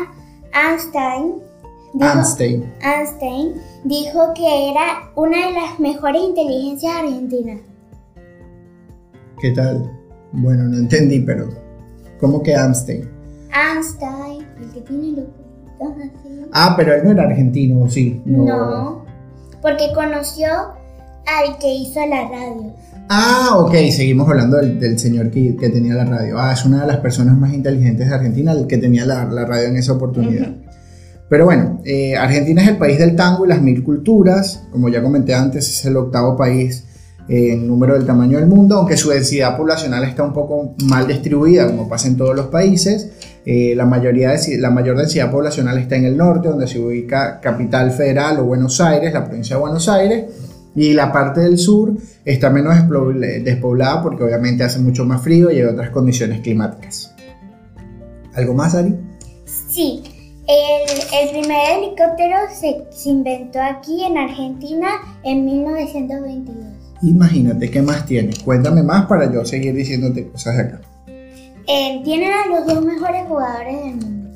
Einstein 0.54 1.42
dijo, 1.94 2.66
Einstein. 2.82 3.54
dijo 3.84 4.34
que 4.36 4.72
era 4.72 5.12
una 5.16 5.48
de 5.48 5.54
las 5.54 5.80
mejores 5.80 6.22
inteligencias 6.22 6.96
argentinas. 6.96 7.62
¿Qué 9.40 9.52
tal? 9.52 9.92
Bueno, 10.32 10.64
no 10.64 10.78
entendí, 10.78 11.20
pero 11.20 11.50
¿cómo 12.20 12.42
que 12.42 12.54
Einstein? 12.54 13.10
Einstein, 13.52 14.46
el 14.60 14.72
que 14.74 14.82
tiene 14.82 15.12
los 15.18 15.28
así. 15.92 16.46
Ah, 16.52 16.74
pero 16.78 16.94
él 16.94 17.04
no 17.04 17.12
era 17.12 17.24
argentino, 17.24 17.90
sí? 17.90 18.22
No, 18.26 18.46
no 18.46 19.14
porque 19.64 19.86
conoció 19.96 20.50
al 21.26 21.58
que 21.58 21.74
hizo 21.74 22.06
la 22.06 22.28
radio. 22.28 22.76
Ah, 23.10 23.56
ok, 23.58 23.74
seguimos 23.92 24.30
hablando 24.30 24.58
del, 24.58 25.00
señor 25.00 25.32
que, 25.32 25.56
tenía 25.74 25.96
la 25.96 26.06
radio. 26.06 26.38
Ah, 26.38 26.52
es 26.54 26.66
una 26.66 26.82
de 26.82 26.88
las 26.88 26.98
personas 26.98 27.38
más 27.38 27.54
inteligentes 27.54 28.08
de 28.08 28.14
Argentina, 28.14 28.52
el 28.52 28.68
que 28.68 28.78
tenía 28.78 29.06
la, 29.06 29.26
radio 29.26 29.70
en 29.70 29.78
esa 29.78 29.94
oportunidad. 29.94 30.54
Pero 31.34 31.46
bueno, 31.46 31.82
eh, 31.84 32.16
Argentina 32.16 32.62
es 32.62 32.68
el 32.68 32.78
país 32.78 33.00
del 33.00 33.16
tango 33.16 33.44
y 33.44 33.50
las 33.50 33.60
mil 33.60 33.84
culturas. 33.84 34.68
Como 34.70 34.88
ya 34.90 35.02
comenté 35.02 35.34
antes, 35.34 35.68
es 35.68 35.84
el 35.84 35.98
octavo 35.98 36.38
país 36.38 36.86
en 37.28 37.68
número 37.68 37.96
del 37.96 38.06
tamaño 38.06 38.38
del 38.38 38.46
mundo, 38.46 38.78
aunque 38.78 38.96
su 38.98 39.10
densidad 39.10 39.58
poblacional 39.58 40.04
está 40.04 40.22
un 40.22 40.32
poco 40.32 40.76
mal 40.86 41.08
distribuida, 41.08 41.66
como 41.66 41.90
pasa 41.90 42.08
en 42.08 42.18
todos 42.18 42.36
los 42.36 42.46
países. 42.50 43.14
Eh, 43.48 43.74
la, 43.76 43.86
la 43.86 44.70
mayor 44.70 44.96
densidad 44.96 45.32
poblacional 45.32 45.80
está 45.80 45.96
en 45.96 46.06
el 46.06 46.16
norte, 46.16 46.50
donde 46.50 46.68
se 46.68 46.78
ubica 46.78 47.40
Capital 47.42 47.90
Federal 47.90 48.38
o 48.40 48.44
Buenos 48.44 48.80
Aires, 48.80 49.12
la 49.12 49.26
provincia 49.26 49.56
de 49.56 49.60
Buenos 49.60 49.90
Aires 49.90 50.26
y 50.76 50.94
la 50.94 51.12
parte 51.12 51.42
del 51.42 51.58
sur 51.58 51.94
está 52.26 52.52
menos 52.52 52.76
despoblada 53.44 54.04
porque 54.04 54.24
obviamente 54.24 54.64
hace 54.64 54.78
mucho 54.78 55.04
más 55.04 55.24
frío 55.24 55.50
y 55.50 55.56
hay 55.56 55.64
otras 55.64 55.90
condiciones 55.90 56.42
climáticas. 56.42 57.12
¿Algo 58.36 58.54
más, 58.54 58.76
Ari? 58.76 58.96
Sí, 59.46 60.04
el, 60.48 61.30
primer 61.30 61.78
helicóptero 61.78 62.38
se, 62.52 63.10
inventó 63.10 63.62
aquí 63.62 64.04
en 64.04 64.18
Argentina 64.18 64.88
en 65.24 65.46
1922. 65.46 66.66
Imagínate, 67.02 67.70
¿qué 67.70 67.82
más 67.82 68.06
tiene? 68.06 68.34
Cuéntame 68.44 68.84
más 68.84 69.06
para 69.06 69.32
yo 69.32 69.44
seguir 69.46 69.74
diciéndote 69.74 70.28
cosas 70.30 70.58
de 70.58 70.62
acá. 70.64 70.82
Eh, 71.68 72.02
tienen 72.04 72.32
a 72.32 72.48
los 72.48 72.66
dos 72.66 72.84
mejores 72.84 73.24
jugadores 73.28 73.84
del 73.84 73.96
mundo, 73.96 74.32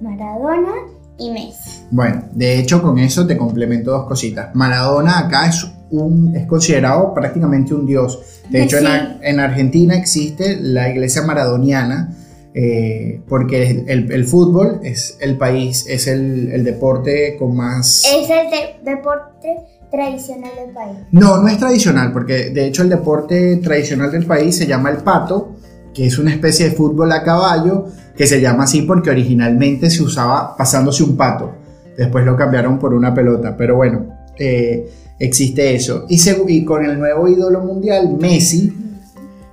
Maradona 0.00 0.72
y 1.16 1.30
Messi. 1.30 1.84
Bueno, 1.90 2.24
de 2.32 2.58
hecho 2.58 2.82
con 2.82 2.98
eso 2.98 3.26
te 3.26 3.36
complemento 3.36 3.92
dos 3.92 4.06
cositas. 4.06 4.54
Maradona 4.54 5.18
acá 5.20 5.48
es, 5.48 5.66
un, 5.90 6.34
es 6.34 6.46
considerado 6.46 7.14
prácticamente 7.14 7.74
un 7.74 7.86
dios. 7.86 8.20
De 8.50 8.64
hecho 8.64 8.78
en, 8.78 9.40
Argentina 9.40 9.96
existe 9.96 10.58
la 10.60 10.90
iglesia 10.90 11.22
maradoniana 11.22 12.14
eh, 12.60 13.20
porque 13.28 13.84
el, 13.86 14.24
fútbol 14.24 14.80
es 14.82 15.16
el 15.20 15.38
país, 15.38 15.86
es 15.88 16.08
el, 16.08 16.64
deporte 16.64 17.36
con 17.38 17.54
más... 17.54 18.04
Es 18.04 18.28
el 18.28 18.84
deporte 18.84 19.58
tradicional 19.88 20.50
del 20.56 20.74
país. 20.74 20.98
No, 21.12 21.40
no 21.40 21.46
es 21.46 21.56
tradicional 21.56 22.12
porque 22.12 22.50
de 22.50 22.66
hecho 22.66 22.82
el 22.82 22.88
deporte 22.88 23.58
tradicional 23.58 24.10
del 24.10 24.26
país 24.26 24.56
se 24.56 24.66
llama 24.66 24.90
el 24.90 24.96
pato 24.96 25.54
que 25.94 26.06
es 26.06 26.18
una 26.18 26.32
especie 26.32 26.70
de 26.70 26.74
fútbol 26.74 27.12
a 27.12 27.22
caballo 27.22 27.84
que 28.16 28.26
se 28.26 28.40
llama 28.40 28.64
así 28.64 28.82
porque 28.82 29.10
originalmente 29.10 29.88
se 29.88 30.02
usaba 30.02 30.56
pasándose 30.56 31.04
un 31.04 31.16
pato. 31.16 31.52
Después 31.96 32.26
lo 32.26 32.36
cambiaron 32.36 32.80
por 32.80 32.92
una 32.92 33.14
pelota, 33.14 33.56
pero 33.56 33.76
bueno, 33.76 34.18
eh, 34.36 34.90
existe 35.20 35.76
eso. 35.76 36.06
Y, 36.08 36.18
y 36.48 36.64
con 36.64 36.84
el 36.84 36.98
nuevo 36.98 37.28
ídolo 37.28 37.60
mundial, 37.60 38.16
Messi, 38.18 38.87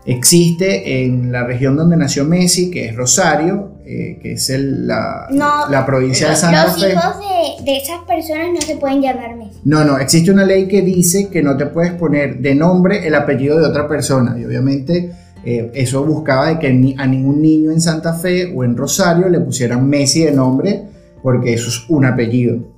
existe 0.06 1.04
en 1.04 1.32
la 1.32 1.44
región 1.44 1.76
donde 1.76 1.98
nació 1.98 2.26
Messi, 2.26 2.70
que 2.70 2.88
es 2.88 2.96
Rosario, 2.96 3.80
eh, 3.86 4.20
que 4.22 4.34
es 4.34 4.50
la, 4.50 5.28
la, 5.70 5.86
provincia 5.86 6.30
de 6.30 6.36
Santa 6.36 6.72
Fe. 6.74 6.94
Los 6.94 7.04
hijos 7.04 7.20
de, 7.20 7.72
de, 7.72 7.78
esas 7.78 8.00
personas 8.02 8.48
no 8.54 8.62
se 8.62 8.76
pueden 8.76 9.02
llamar 9.02 9.36
Messi. 9.36 9.60
No, 9.64 9.84
no, 9.84 9.98
existe 9.98 10.32
una 10.32 10.46
ley 10.46 10.68
que 10.68 10.82
dice 10.82 11.30
que 11.30 11.42
no 11.42 11.58
te 11.58 11.66
puedes 11.68 11.94
poner 11.94 12.40
de 12.40 12.56
nombre 12.56 13.08
el 13.08 13.16
apellido 13.16 13.60
de 13.60 13.68
otra 13.68 13.88
persona. 13.88 14.38
Y 14.40 14.46
obviamente 14.46 15.12
eh, 15.44 15.72
eso 15.74 16.04
buscaba 16.04 16.50
de 16.50 16.60
que 16.60 16.96
a 16.98 17.08
ningún 17.08 17.42
niño 17.42 17.72
en 17.72 17.82
Santa 17.82 18.14
Fe 18.14 18.54
o 18.56 18.64
en 18.64 18.76
Rosario 18.76 19.30
le 19.30 19.40
pusieran 19.40 19.88
Messi 19.88 20.24
de 20.24 20.32
nombre, 20.32 20.84
porque 21.22 21.54
eso 21.54 21.70
es 21.70 21.90
un 21.90 22.06
apellido. 22.06 22.75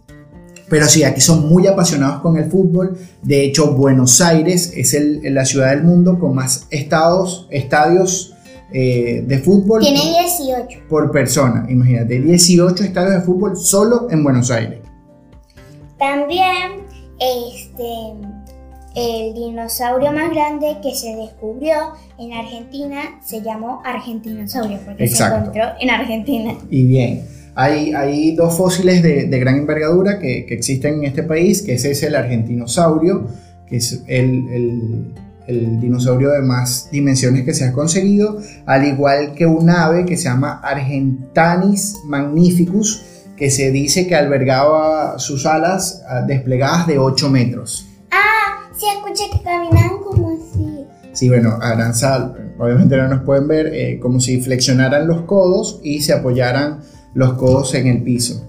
Pero 0.70 0.88
sí, 0.88 1.04
aquí 1.04 1.22
son 1.22 1.48
muy 1.48 1.66
apasionados 1.66 2.22
con 2.22 2.38
el 2.38 2.50
fútbol. 2.50 2.98
De 3.22 3.44
hecho, 3.44 3.74
Buenos 3.74 4.20
Aires 4.20 4.74
es 4.76 4.94
el, 4.94 5.22
la 5.34 5.46
ciudad 5.46 5.70
del 5.70 5.84
mundo 5.84 6.20
con 6.20 6.36
más 6.36 6.68
estados, 6.70 7.48
estadios 7.52 8.34
eh, 8.74 9.24
de 9.26 9.40
fútbol. 9.40 9.82
Tiene 9.82 10.02
18. 10.02 10.88
Por 10.90 11.12
persona, 11.12 11.66
imagínate, 11.70 12.20
18 12.20 12.84
estadios 12.84 13.14
de 13.14 13.22
fútbol 13.22 13.56
solo 13.56 14.08
en 14.12 14.24
Buenos 14.24 14.52
Aires. 14.52 14.80
También, 15.98 16.84
este, 17.18 17.84
el 18.96 19.34
dinosaurio 19.34 20.12
más 20.12 20.32
grande 20.32 20.78
que 20.84 20.94
se 20.94 21.16
descubrió 21.16 21.94
en 22.20 22.34
Argentina 22.34 23.20
se 23.24 23.42
llamó 23.42 23.82
argentinosaurio 23.86 24.80
porque 24.86 25.06
Exacto. 25.06 25.36
se 25.36 25.60
encontró 25.60 25.80
en 25.80 25.90
Argentina. 25.90 26.56
Y 26.70 26.86
bien, 26.86 27.28
hay, 27.58 27.92
hay 27.94 28.36
dos 28.36 28.56
fósiles 28.56 29.02
de, 29.04 29.26
de 29.28 29.40
gran 29.40 29.58
envergadura 29.58 30.20
que, 30.20 30.46
que 30.46 30.54
existen 30.54 31.00
en 31.00 31.04
este 31.06 31.24
país, 31.24 31.62
que 31.64 31.74
ese 31.74 31.92
es 31.92 32.04
el 32.04 32.16
argentinosaurio, 32.16 33.28
que 33.68 33.78
es 33.78 34.04
el, 34.08 34.48
el- 34.50 35.14
el 35.48 35.80
dinosaurio 35.80 36.30
de 36.32 36.42
más 36.42 36.90
dimensiones 36.92 37.46
que 37.46 37.54
se 37.54 37.64
ha 37.64 37.72
conseguido, 37.72 38.38
al 38.66 38.86
igual 38.86 39.34
que 39.34 39.46
un 39.46 39.70
ave 39.70 40.06
que 40.06 40.18
se 40.18 40.26
llama 40.26 40.60
Argentanis 40.62 41.96
magnificus, 42.06 43.04
que 43.38 43.50
se 43.50 43.72
dice 43.72 44.08
que 44.08 44.16
albergaba 44.16 45.18
sus 45.20 45.46
alas 45.46 46.04
ah, 46.10 46.22
desplegadas 46.28 46.86
de 46.88 46.98
8 47.00 47.30
metros. 47.30 47.88
Sí, 48.76 48.86
escuché 48.96 49.24
que 49.36 49.42
caminaban 49.44 50.00
como 50.04 50.32
así. 50.32 50.86
Sí, 51.14 51.30
bueno, 51.30 51.58
Aranza, 51.62 52.34
obviamente 52.60 52.96
no 52.98 53.08
nos 53.08 53.22
pueden 53.24 53.48
ver, 53.48 53.68
eh, 53.74 54.00
como 54.00 54.20
si 54.20 54.42
flexionaran 54.42 55.08
los 55.08 55.22
codos 55.22 55.80
y 55.84 56.02
se 56.02 56.14
apoyaran 56.14 56.82
los 57.14 57.34
codos 57.34 57.74
en 57.74 57.88
el 57.88 58.04
piso. 58.04 58.44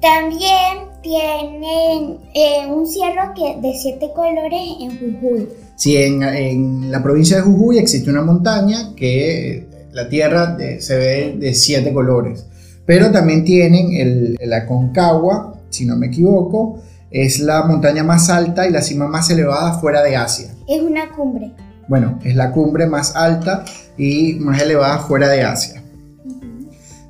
También 0.00 0.84
tienen 1.02 2.18
eh, 2.34 2.66
un 2.68 2.86
cierro 2.86 3.32
que, 3.34 3.60
de 3.60 3.74
siete 3.74 4.10
colores 4.14 4.60
en 4.80 4.98
Jujuy. 4.98 5.48
Sí, 5.76 5.96
en, 5.96 6.22
en 6.22 6.90
la 6.90 7.02
provincia 7.02 7.36
de 7.36 7.42
Jujuy 7.42 7.78
existe 7.78 8.10
una 8.10 8.22
montaña 8.22 8.94
que 8.96 9.66
la 9.92 10.08
tierra 10.08 10.56
eh, 10.58 10.80
se 10.80 10.96
ve 10.96 11.36
de 11.38 11.54
siete 11.54 11.92
colores, 11.92 12.46
pero 12.84 13.10
también 13.10 13.44
tienen 13.44 13.92
el, 13.92 14.36
el 14.40 14.52
Aconcagua, 14.52 15.54
si 15.70 15.86
no 15.86 15.96
me 15.96 16.08
equivoco, 16.08 16.80
es 17.10 17.38
la 17.38 17.62
montaña 17.62 18.02
más 18.02 18.28
alta 18.28 18.66
y 18.66 18.72
la 18.72 18.82
cima 18.82 19.06
más 19.06 19.30
elevada 19.30 19.78
fuera 19.78 20.02
de 20.02 20.16
Asia. 20.16 20.52
Es 20.66 20.82
una 20.82 21.10
cumbre. 21.10 21.52
Bueno, 21.86 22.18
es 22.24 22.34
la 22.34 22.50
cumbre 22.50 22.86
más 22.86 23.14
alta 23.14 23.64
y 23.96 24.34
más 24.34 24.60
elevada 24.60 24.98
fuera 24.98 25.28
de 25.28 25.42
Asia. 25.42 25.83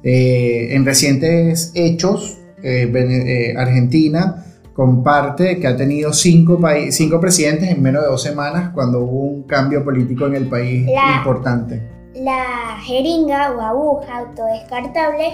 Eh, 0.05 0.75
en 0.75 0.85
recientes 0.85 1.73
hechos, 1.75 2.39
eh, 2.63 2.93
eh, 2.95 3.55
Argentina 3.57 4.45
comparte 4.75 5.59
que 5.61 5.67
ha 5.67 5.77
tenido 5.77 6.13
cinco, 6.13 6.61
cinco 6.91 7.21
presidentes 7.21 7.71
en 7.71 7.81
menos 7.83 8.03
de 8.03 8.09
dos 8.11 8.23
semanas 8.23 8.71
cuando 8.75 9.01
hubo 9.01 9.21
un 9.21 9.43
cambio 9.45 9.83
político 9.85 10.27
en 10.27 10.35
el 10.35 10.47
país 10.49 10.85
La- 10.87 11.17
importante. 11.17 11.89
La 12.17 12.77
jeringa 12.85 13.53
o 13.53 13.61
aguja 13.61 14.19
autodescartable 14.19 15.25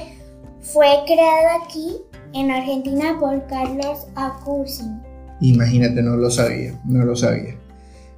fue 0.60 0.86
creada 1.06 1.64
aquí 1.64 1.96
en 2.32 2.50
Argentina 2.50 3.16
por 3.18 3.46
Carlos 3.46 4.06
Acusin. 4.14 5.00
Imagínate, 5.40 6.02
no 6.02 6.16
lo 6.16 6.30
sabía, 6.30 6.78
no 6.84 7.04
lo 7.04 7.16
sabía. 7.16 7.56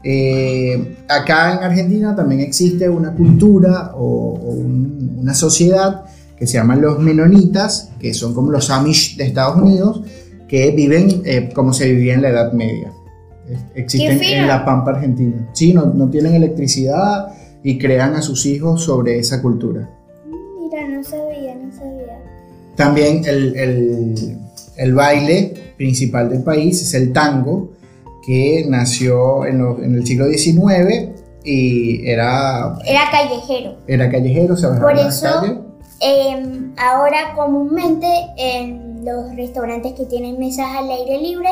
Eh, 0.05 0.97
acá 1.09 1.55
en 1.55 1.59
Argentina 1.65 2.15
también 2.17 2.41
existe 2.41 2.89
una 2.89 3.15
cultura 3.15 3.93
o, 3.95 4.35
o 4.35 4.51
un- 4.51 5.17
una 5.21 5.35
sociedad 5.35 6.05
que 6.43 6.49
se 6.49 6.55
llaman 6.59 6.81
los 6.83 6.99
menonitas, 6.99 7.91
que 8.01 8.13
son 8.13 8.35
como 8.35 8.51
los 8.51 8.69
Amish 8.69 9.17
de 9.17 9.27
Estados 9.27 9.63
Unidos, 9.63 10.03
que 10.49 10.73
viven 10.73 11.23
eh, 11.25 11.51
como 11.55 11.73
se 11.73 11.87
vivía 11.93 12.15
en 12.15 12.23
la 12.23 12.31
Edad 12.31 12.53
Media. 12.53 12.91
Existen 13.77 14.21
en 14.25 14.49
la 14.49 14.65
Pampa 14.65 14.91
Argentina. 14.91 15.49
Sí, 15.53 15.73
no, 15.73 15.87
no 15.87 16.11
tienen 16.11 16.35
electricidad 16.35 17.29
y 17.63 17.79
crean 17.79 18.17
a 18.17 18.23
sus 18.23 18.45
hijos 18.47 18.83
sobre 18.83 19.21
esa 19.21 19.41
cultura. 19.41 19.89
Mira, 20.61 20.89
no 20.89 21.05
sabía, 21.05 21.55
no 21.55 21.73
sabía. 21.73 22.19
También 22.75 23.23
el, 23.25 23.55
el- 23.55 24.39
el 24.79 24.95
baile 24.95 25.55
principal 25.77 26.29
del 26.29 26.43
país 26.43 26.83
es 26.83 26.93
el 26.95 27.13
tango, 27.13 27.71
que 28.27 28.67
nació 28.69 29.47
en, 29.47 29.59
lo- 29.59 29.81
en 29.81 29.95
el 29.95 30.05
siglo 30.05 30.27
XIX 30.27 31.11
y 31.45 32.05
era, 32.05 32.77
Era 32.85 33.03
callejero. 33.13 33.77
era 33.87 34.11
callejero, 34.11 34.57
se 34.57 34.67
bajaba 34.67 34.89
Por 34.89 34.99
a 34.99 35.03
la 35.05 35.09
eso- 35.09 35.27
calle. 35.41 35.59
Em, 36.03 36.73
ahora 36.77 37.33
comúnmente 37.37 38.07
en 38.37 39.05
los 39.05 39.35
restaurantes 39.37 39.93
que 39.93 40.05
tienen 40.07 40.39
mesas 40.39 40.67
al 40.77 40.91
aire 40.91 41.19
libre, 41.21 41.49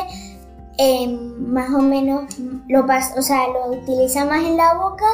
em, 0.77 1.17
más 1.47 1.69
o 1.73 1.81
menos 1.81 2.25
lo 2.67 2.85
pas 2.85 3.13
o 3.17 3.21
sea, 3.21 3.47
lo 3.47 3.71
utilizan 3.77 4.27
más 4.29 4.43
en 4.43 4.57
la 4.57 4.73
boca, 4.73 5.05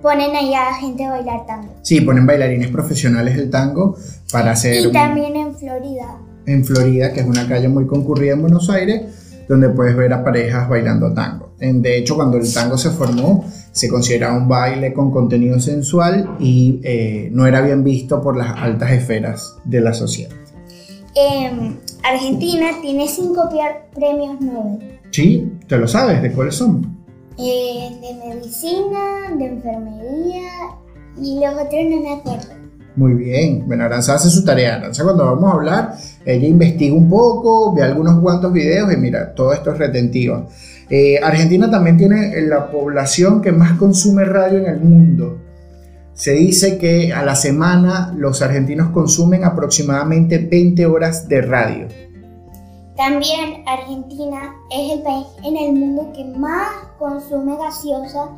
ponen 0.00 0.34
ahí 0.34 0.52
a 0.54 0.74
gente 0.74 1.04
a 1.04 1.10
bailar 1.10 1.46
tango. 1.46 1.72
Sí, 1.82 2.00
ponen 2.00 2.26
bailarines 2.26 2.68
profesionales 2.68 3.36
del 3.36 3.50
tango 3.50 3.96
para 4.32 4.52
hacer 4.52 4.82
Y 4.82 4.86
un- 4.86 4.92
también 4.92 5.36
en 5.36 5.54
Florida. 5.54 6.18
en 6.46 6.64
Florida, 6.64 7.12
que 7.12 7.20
es 7.20 7.26
una 7.26 7.46
calle 7.48 7.68
muy 7.68 7.86
concurrida 7.86 8.32
en 8.32 8.42
Buenos 8.42 8.68
Aires, 8.68 9.02
donde 9.48 9.68
puedes 9.68 9.96
ver 9.96 10.12
a 10.12 10.24
parejas 10.24 10.68
bailando 10.68 11.12
tango. 11.14 11.51
De 11.62 11.98
hecho, 11.98 12.16
cuando 12.16 12.38
el 12.38 12.52
tango 12.52 12.76
se 12.76 12.90
formó, 12.90 13.44
se 13.70 13.88
consideraba 13.88 14.36
un 14.36 14.48
baile 14.48 14.92
con 14.92 15.12
contenido 15.12 15.60
sensual 15.60 16.36
y 16.40 16.80
eh, 16.82 17.28
no 17.32 17.46
era 17.46 17.60
bien 17.60 17.84
visto 17.84 18.20
por 18.20 18.36
las 18.36 18.56
altas 18.56 18.90
esferas 18.90 19.56
de 19.64 19.80
la 19.80 19.94
sociedad. 19.94 20.34
Em, 21.14 21.76
Argentina 22.02 22.70
tiene 22.80 23.06
cinco 23.06 23.48
premios 23.94 24.40
Nobel. 24.40 24.98
Sí, 25.10 25.52
te 25.68 25.78
lo 25.78 25.86
sabes, 25.86 26.20
¿de 26.22 26.32
cuáles 26.32 26.56
son? 26.56 26.98
Eh, 27.38 27.90
de 28.00 28.28
medicina, 28.28 29.36
de 29.38 29.46
enfermería 29.46 30.50
y 31.16 31.38
los 31.38 31.54
otros 31.54 31.84
no 31.88 32.00
me 32.00 32.12
acuerdo. 32.14 32.61
Muy 32.94 33.14
bien, 33.14 33.66
bueno, 33.66 33.84
Aranza 33.84 34.14
hace 34.14 34.28
su 34.28 34.44
tarea. 34.44 34.76
Aranza 34.76 35.02
cuando 35.02 35.24
vamos 35.24 35.50
a 35.50 35.56
hablar, 35.56 35.94
ella 36.26 36.46
investiga 36.46 36.94
un 36.94 37.08
poco, 37.08 37.72
ve 37.72 37.82
algunos 37.82 38.20
cuantos 38.20 38.52
videos 38.52 38.92
y 38.92 38.96
mira, 38.96 39.34
todo 39.34 39.52
esto 39.52 39.72
es 39.72 39.78
retentiva. 39.78 40.46
Eh, 40.90 41.18
Argentina 41.22 41.70
también 41.70 41.96
tiene 41.96 42.38
la 42.42 42.70
población 42.70 43.40
que 43.40 43.50
más 43.50 43.78
consume 43.78 44.24
radio 44.24 44.58
en 44.58 44.66
el 44.66 44.80
mundo. 44.80 45.38
Se 46.12 46.32
dice 46.32 46.76
que 46.76 47.14
a 47.14 47.22
la 47.24 47.34
semana 47.34 48.12
los 48.14 48.42
argentinos 48.42 48.90
consumen 48.90 49.44
aproximadamente 49.44 50.36
20 50.38 50.84
horas 50.84 51.26
de 51.28 51.40
radio. 51.40 51.88
También 52.94 53.64
Argentina 53.66 54.54
es 54.70 54.92
el 54.92 55.02
país 55.02 55.26
en 55.42 55.56
el 55.56 55.72
mundo 55.72 56.12
que 56.14 56.24
más 56.38 56.68
consume 56.98 57.56
gaseosa 57.56 58.28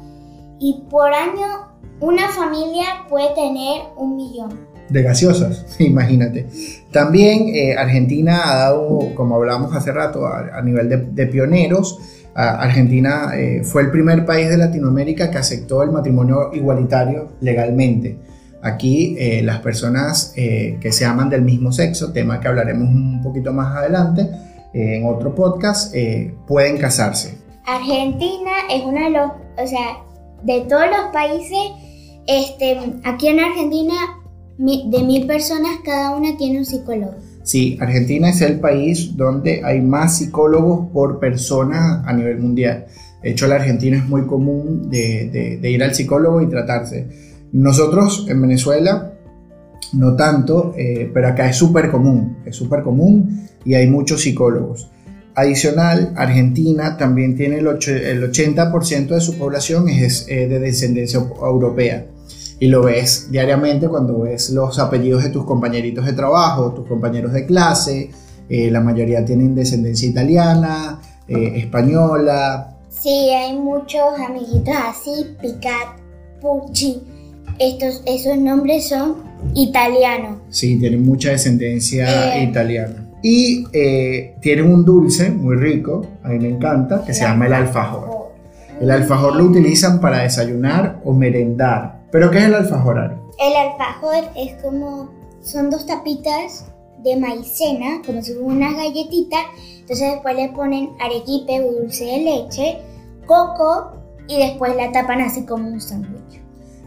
y 0.60 0.84
por 0.88 1.12
año 1.12 1.73
una 2.00 2.28
familia 2.28 2.84
puede 3.08 3.34
tener 3.34 3.82
un 3.96 4.16
millón. 4.16 4.66
de 4.88 5.02
gaseosas, 5.02 5.64
imagínate. 5.78 6.46
También 6.90 7.48
eh, 7.54 7.74
Argentina 7.76 8.42
ha 8.44 8.56
dado, 8.56 9.14
como 9.14 9.36
hablábamos 9.36 9.74
hace 9.74 9.92
rato, 9.92 10.26
a, 10.26 10.58
a 10.58 10.62
nivel 10.62 10.88
de, 10.88 10.96
de 10.98 11.26
pioneros, 11.26 11.98
Argentina 12.36 13.30
eh, 13.36 13.62
fue 13.62 13.82
el 13.82 13.90
primer 13.92 14.26
país 14.26 14.48
de 14.48 14.56
Latinoamérica 14.56 15.30
que 15.30 15.38
aceptó 15.38 15.82
el 15.84 15.92
matrimonio 15.92 16.50
igualitario 16.52 17.28
legalmente. 17.40 18.18
Aquí 18.60 19.14
eh, 19.18 19.42
las 19.44 19.60
personas 19.60 20.32
eh, 20.36 20.78
que 20.80 20.90
se 20.90 21.04
aman 21.04 21.28
del 21.30 21.42
mismo 21.42 21.70
sexo, 21.70 22.12
tema 22.12 22.40
que 22.40 22.48
hablaremos 22.48 22.88
un 22.88 23.22
poquito 23.22 23.52
más 23.52 23.76
adelante 23.76 24.22
eh, 24.72 24.96
en 24.96 25.06
otro 25.06 25.34
podcast, 25.34 25.94
eh, 25.94 26.34
pueden 26.46 26.78
casarse. 26.78 27.38
Argentina 27.66 28.50
es 28.68 28.82
uno 28.82 29.04
de 29.04 29.10
los, 29.10 29.30
o 29.62 29.66
sea, 29.66 29.98
de 30.42 30.62
todos 30.62 30.86
los 30.86 31.12
países, 31.12 31.70
este, 32.26 32.78
aquí 33.04 33.28
en 33.28 33.40
Argentina, 33.40 33.94
de 34.58 35.02
mil 35.02 35.26
personas, 35.26 35.78
cada 35.84 36.16
una 36.16 36.36
tiene 36.36 36.58
un 36.58 36.64
psicólogo. 36.64 37.14
Sí, 37.42 37.76
Argentina 37.80 38.30
es 38.30 38.40
el 38.40 38.60
país 38.60 39.16
donde 39.16 39.62
hay 39.64 39.80
más 39.82 40.18
psicólogos 40.18 40.88
por 40.92 41.18
persona 41.18 42.02
a 42.06 42.12
nivel 42.12 42.38
mundial. 42.38 42.86
De 43.22 43.30
hecho, 43.30 43.46
la 43.46 43.56
Argentina 43.56 43.96
es 43.98 44.06
muy 44.08 44.26
común 44.26 44.88
de, 44.90 45.28
de- 45.30 45.56
de 45.58 45.70
ir 45.70 45.82
al 45.82 45.94
psicólogo 45.94 46.40
y 46.40 46.48
tratarse. 46.48 47.06
Nosotros 47.52 48.26
en 48.28 48.40
Venezuela 48.40 49.12
no 49.92 50.16
tanto, 50.16 50.74
eh, 50.76 51.10
pero 51.12 51.28
acá 51.28 51.48
es 51.50 51.56
súper 51.56 51.90
común, 51.90 52.38
es 52.46 52.56
súper 52.56 52.82
común 52.82 53.46
y 53.64 53.74
hay 53.74 53.86
muchos 53.88 54.22
psicólogos. 54.22 54.90
Adicional, 55.34 56.12
Argentina 56.16 56.96
también 56.96 57.34
tiene 57.36 57.58
el, 57.58 57.66
ocho- 57.66 57.90
el 57.92 58.22
80% 58.30 59.08
de 59.08 59.20
su 59.20 59.36
población 59.36 59.88
es 59.88 60.26
de 60.26 60.58
descendencia 60.60 61.18
europea. 61.42 62.06
Y 62.60 62.68
lo 62.68 62.82
ves 62.84 63.28
diariamente 63.30 63.88
cuando 63.88 64.20
ves 64.20 64.50
los 64.50 64.78
apellidos 64.78 65.22
de 65.24 65.30
tus 65.30 65.44
compañeritos 65.44 66.04
de 66.06 66.12
trabajo, 66.12 66.72
tus 66.72 66.86
compañeros 66.86 67.32
de 67.32 67.46
clase. 67.46 68.10
eh, 68.48 68.70
la 68.70 68.80
mayoría 68.80 69.24
tienen 69.24 69.54
descendencia 69.54 70.06
italiana, 70.06 71.00
eh, 71.26 71.52
española. 71.56 72.76
Sí, 72.90 73.08
hay 73.30 73.56
muchos 73.58 74.02
amiguitos 74.28 74.74
así, 74.86 75.34
Picat, 75.40 75.98
Pucci, 76.42 77.02
estos, 77.58 78.02
esos 78.04 78.36
nombres 78.36 78.88
son 78.90 79.14
italianos. 79.54 80.38
Sí, 80.50 80.76
tienen 80.78 81.04
mucha 81.06 81.30
descendencia 81.30 82.36
Eh. 82.36 82.44
italiana. 82.44 83.08
Y 83.22 83.64
eh, 83.72 84.34
tienen 84.42 84.70
un 84.70 84.84
dulce 84.84 85.30
muy 85.30 85.56
rico, 85.56 86.06
a 86.22 86.28
mí 86.28 86.38
me 86.38 86.48
encanta, 86.50 87.02
que 87.04 87.14
se 87.14 87.22
llama 87.22 87.46
el 87.46 87.54
alfajor. 87.54 88.28
El 88.78 88.90
alfajor 88.90 89.36
lo 89.36 89.44
utilizan 89.44 90.00
para 90.00 90.18
desayunar 90.22 91.00
o 91.04 91.14
merendar. 91.14 92.03
¿Pero 92.14 92.30
qué 92.30 92.38
es 92.38 92.44
el 92.44 92.54
alfajor, 92.54 92.96
Ari? 92.96 93.16
El 93.40 93.56
alfajor 93.56 94.30
es 94.36 94.54
como, 94.62 95.10
son 95.42 95.68
dos 95.68 95.84
tapitas 95.84 96.64
de 97.02 97.16
maicena, 97.16 98.02
como 98.06 98.22
si 98.22 98.34
fuera 98.34 98.46
unas 98.46 98.76
galletitas. 98.76 99.40
Entonces 99.80 100.12
después 100.12 100.36
le 100.36 100.50
ponen 100.50 100.90
arequipe 101.00 101.60
o 101.60 101.72
dulce 101.72 102.04
de 102.04 102.18
leche, 102.18 102.78
coco 103.26 103.96
y 104.28 104.38
después 104.38 104.76
la 104.76 104.92
tapan 104.92 105.22
así 105.22 105.44
como 105.44 105.66
un 105.66 105.80
sándwich. 105.80 106.40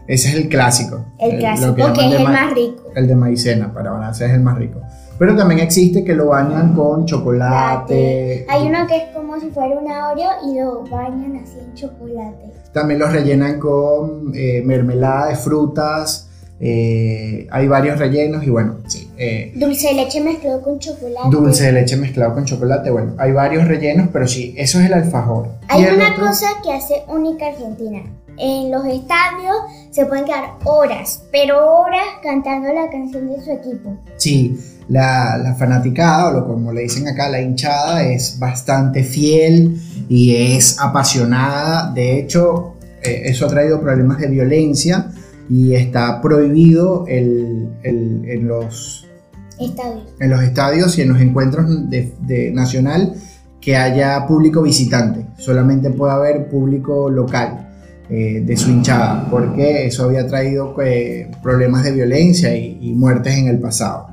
Ese 0.06 0.30
es 0.30 0.34
el 0.34 0.48
clásico. 0.48 1.04
El 1.18 1.38
clásico, 1.40 1.76
lo 1.76 1.92
que 1.92 2.06
es 2.06 2.12
el 2.14 2.24
más 2.24 2.54
rico. 2.54 2.84
El 2.94 3.06
de 3.06 3.14
maicena, 3.14 3.74
para 3.74 3.90
balanza 3.90 4.24
es 4.24 4.32
el 4.32 4.40
más 4.40 4.56
rico. 4.56 4.80
Pero 5.18 5.34
también 5.36 5.60
existe 5.60 6.04
que 6.04 6.14
lo 6.14 6.28
bañan 6.28 6.74
con 6.74 7.04
chocolate. 7.04 8.46
Hay 8.48 8.66
uno 8.68 8.86
que 8.86 8.96
es 8.96 9.04
como 9.14 9.38
si 9.40 9.50
fuera 9.50 9.76
una 9.78 10.10
Oreo 10.10 10.30
y 10.48 10.58
lo 10.60 10.84
bañan 10.88 11.36
así 11.42 11.58
en 11.58 11.74
chocolate. 11.74 12.52
También 12.72 13.00
los 13.00 13.12
rellenan 13.12 13.58
con 13.58 14.32
eh, 14.34 14.62
mermelada 14.64 15.28
de 15.28 15.36
frutas. 15.36 16.24
eh, 16.60 17.46
hay 17.50 17.68
varios 17.68 17.98
rellenos 17.98 18.42
y 18.44 18.50
bueno, 18.50 18.76
sí. 18.88 19.10
eh, 19.16 19.52
Dulce 19.56 19.88
de 19.88 19.94
leche 19.94 20.20
mezclado 20.20 20.60
con 20.62 20.78
chocolate. 20.78 21.28
dulce 21.30 21.64
de 21.66 21.72
leche 21.72 21.96
mezclado 21.96 22.34
con 22.34 22.44
chocolate. 22.44 22.90
Bueno, 22.90 23.14
hay 23.18 23.32
varios 23.32 23.66
rellenos, 23.66 24.08
pero 24.12 24.26
sí, 24.26 24.54
eso 24.56 24.80
es 24.80 24.86
el 24.86 24.92
alfajor. 24.92 25.48
Hay 25.68 25.84
el 25.84 25.94
una 25.96 26.10
otro- 26.12 26.26
cosa 26.26 26.46
que 26.64 26.72
hace 26.72 27.02
única 27.08 27.46
Argentina. 27.48 28.02
En 28.40 28.70
los 28.70 28.84
estadios 28.86 29.56
se 29.90 30.06
pueden 30.06 30.24
quedar 30.24 30.50
horas, 30.64 31.24
pero 31.32 31.80
horas 31.80 32.06
cantando 32.22 32.72
la 32.72 32.88
canción 32.88 33.28
de 33.28 33.40
su 33.42 33.50
equipo. 33.50 33.96
Sí, 34.16 34.56
la, 34.88 35.36
la 35.38 35.54
fanaticada, 35.54 36.28
o 36.28 36.32
lo 36.32 36.46
como 36.46 36.72
le 36.72 36.82
dicen 36.82 37.06
acá, 37.08 37.28
la 37.28 37.40
hinchada, 37.40 38.04
es 38.04 38.38
bastante 38.38 39.04
fiel 39.04 39.80
y 40.08 40.34
es 40.34 40.78
apasionada. 40.80 41.92
De 41.92 42.18
hecho, 42.18 42.74
eh, 43.02 43.22
eso 43.26 43.46
ha 43.46 43.48
traído 43.48 43.80
problemas 43.80 44.18
de 44.18 44.28
violencia 44.28 45.10
y 45.50 45.74
está 45.74 46.20
prohibido 46.20 47.04
el- 47.08 47.68
el- 47.82 48.22
en, 48.28 48.48
los, 48.48 49.06
Estadios. 49.58 50.04
en 50.20 50.30
los 50.30 50.42
estadios 50.42 50.98
y 50.98 51.02
en 51.02 51.08
los 51.10 51.20
encuentros 51.20 51.90
de, 51.90 52.12
de 52.26 52.50
nacional 52.52 53.14
que 53.60 53.76
haya 53.76 54.24
público 54.26 54.62
visitante. 54.62 55.26
Solamente 55.36 55.90
puede 55.90 56.12
haber 56.12 56.48
público 56.48 57.10
local. 57.10 57.64
eh, 58.10 58.40
de 58.42 58.56
su 58.56 58.70
hinchada, 58.70 59.28
porque 59.30 59.84
eso 59.86 60.04
había 60.04 60.26
traído 60.26 60.74
eh, 60.82 61.30
problemas 61.42 61.84
de 61.84 61.92
violencia 61.92 62.56
y, 62.56 62.78
y 62.80 62.94
muertes 62.94 63.36
en 63.36 63.48
el 63.48 63.58
pasado. 63.58 64.07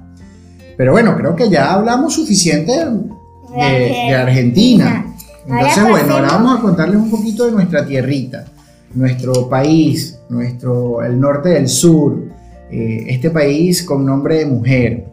Pero 0.77 0.91
bueno, 0.91 1.15
creo 1.15 1.35
que 1.35 1.49
ya 1.49 1.73
hablamos 1.73 2.13
suficiente 2.13 2.73
de, 2.73 3.89
de 4.09 4.15
Argentina. 4.15 5.05
Entonces, 5.47 5.77
Ahora 5.77 5.91
bueno, 5.91 6.13
ahora 6.15 6.27
vamos 6.27 6.57
a 6.57 6.61
contarles 6.61 6.97
un 6.97 7.09
poquito 7.11 7.45
de 7.45 7.51
nuestra 7.51 7.85
tierrita, 7.85 8.45
nuestro 8.93 9.47
país, 9.47 10.19
nuestro, 10.29 11.03
el 11.03 11.19
norte 11.19 11.49
del 11.49 11.67
sur, 11.67 12.17
eh, 12.71 13.05
este 13.07 13.29
país 13.29 13.83
con 13.83 14.05
nombre 14.05 14.39
de 14.39 14.45
mujer. 14.47 15.05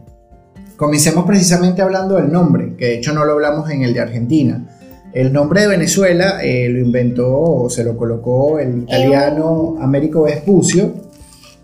Comencemos 0.76 1.26
precisamente 1.26 1.82
hablando 1.82 2.16
del 2.16 2.32
nombre, 2.32 2.74
que 2.76 2.86
de 2.86 2.94
hecho 2.94 3.12
no 3.12 3.24
lo 3.24 3.32
hablamos 3.32 3.70
en 3.70 3.82
el 3.82 3.92
de 3.92 4.00
Argentina. 4.00 4.66
El 5.12 5.32
nombre 5.32 5.60
de 5.60 5.66
Venezuela 5.68 6.42
eh, 6.42 6.70
lo 6.70 6.80
inventó 6.80 7.38
o 7.38 7.68
se 7.68 7.84
lo 7.84 7.96
colocó 7.96 8.58
el 8.58 8.84
italiano 8.84 9.76
Américo 9.80 10.22
Vespucio. 10.22 10.94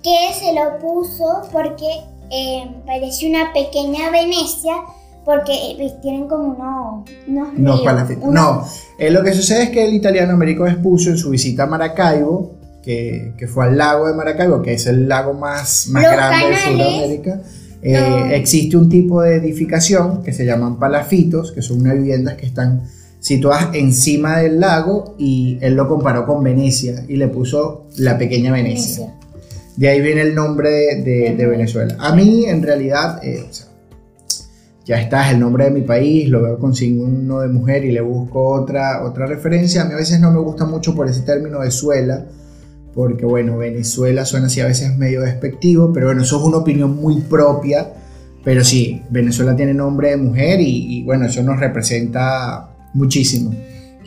Que 0.02 0.34
se 0.38 0.52
lo 0.52 0.78
puso 0.78 1.48
porque 1.50 1.86
eh, 2.30 2.70
parecía 2.86 3.28
una 3.28 3.52
pequeña 3.52 4.10
Venecia, 4.10 4.74
porque 5.24 5.52
eh, 5.52 5.94
tienen 6.02 6.26
como 6.26 6.44
unos, 6.54 7.10
unos 7.26 7.52
No, 7.58 7.72
ríos, 7.74 7.84
Palafito. 7.84 8.20
unos- 8.22 8.34
No, 8.34 8.64
eh, 8.98 9.10
lo 9.10 9.22
que 9.22 9.32
sucede 9.34 9.64
es 9.64 9.70
que 9.70 9.86
el 9.86 9.94
italiano 9.94 10.32
Américo 10.32 10.64
Vespucio 10.64 11.10
en 11.12 11.18
su 11.18 11.30
visita 11.30 11.64
a 11.64 11.66
Maracaibo, 11.66 12.52
que, 12.82 13.34
que 13.36 13.46
fue 13.46 13.66
al 13.66 13.76
lago 13.76 14.06
de 14.08 14.14
Maracaibo, 14.14 14.62
que 14.62 14.72
es 14.74 14.86
el 14.86 15.08
lago 15.08 15.34
más, 15.34 15.88
más 15.88 16.02
Los 16.04 16.12
grande 16.12 16.36
de 16.46 16.52
canales, 16.54 16.60
Sudamérica, 16.62 17.40
eh, 17.82 18.00
no. 18.00 18.26
existe 18.32 18.76
un 18.76 18.88
tipo 18.88 19.20
de 19.22 19.36
edificación 19.36 20.22
que 20.22 20.32
se 20.32 20.44
llaman 20.46 20.78
palafitos, 20.78 21.52
que 21.52 21.60
son 21.62 21.80
unas 21.82 21.94
viviendas 21.94 22.34
que 22.36 22.46
están 22.46 22.84
situadas 23.20 23.74
encima 23.74 24.38
del 24.38 24.60
lago 24.60 25.14
y 25.18 25.58
él 25.60 25.74
lo 25.74 25.88
comparó 25.88 26.24
con 26.24 26.42
Venecia 26.42 27.04
y 27.08 27.16
le 27.16 27.28
puso 27.28 27.86
la 27.98 28.16
pequeña 28.16 28.52
Venecia. 28.52 29.06
Venecia. 29.06 29.14
De 29.78 29.88
ahí 29.88 30.00
viene 30.00 30.22
el 30.22 30.34
nombre 30.34 30.70
de, 30.70 31.02
de- 31.02 31.34
de 31.36 31.46
Venezuela. 31.46 31.94
A 32.00 32.12
mí, 32.14 32.44
en 32.46 32.62
realidad, 32.62 33.20
eh, 33.24 33.46
o 33.48 33.52
sea, 33.52 33.66
ya 34.84 35.00
está, 35.00 35.26
es 35.28 35.34
el 35.34 35.40
nombre 35.40 35.64
de 35.66 35.70
mi 35.70 35.82
país, 35.82 36.28
lo 36.28 36.42
veo 36.42 36.58
con 36.58 36.74
signo 36.74 37.40
de 37.40 37.48
mujer 37.48 37.84
y 37.84 37.92
le 37.92 38.00
busco 38.00 38.42
otra, 38.44 39.04
otra 39.04 39.26
referencia. 39.26 39.82
A 39.82 39.84
mí 39.84 39.92
a 39.92 39.96
veces 39.96 40.18
no 40.18 40.32
me 40.32 40.40
gusta 40.40 40.64
mucho 40.64 40.94
por 40.94 41.06
ese 41.08 41.20
término 41.22 41.60
de 41.60 41.70
suela, 41.70 42.26
porque 42.94 43.24
bueno, 43.24 43.56
Venezuela 43.58 44.24
suena 44.24 44.46
así 44.46 44.60
a 44.60 44.66
veces 44.66 44.96
medio 44.96 45.20
despectivo, 45.20 45.92
pero 45.92 46.06
bueno, 46.06 46.22
eso 46.22 46.38
es 46.38 46.42
una 46.42 46.56
opinión 46.56 46.96
muy 46.96 47.20
propia. 47.20 47.92
Pero 48.44 48.64
sí, 48.64 49.02
Venezuela 49.10 49.54
tiene 49.54 49.74
nombre 49.74 50.10
de 50.10 50.16
mujer 50.16 50.60
y, 50.60 50.98
y 50.98 51.04
bueno, 51.04 51.26
eso 51.26 51.42
nos 51.42 51.60
representa 51.60 52.70
muchísimo. 52.94 53.54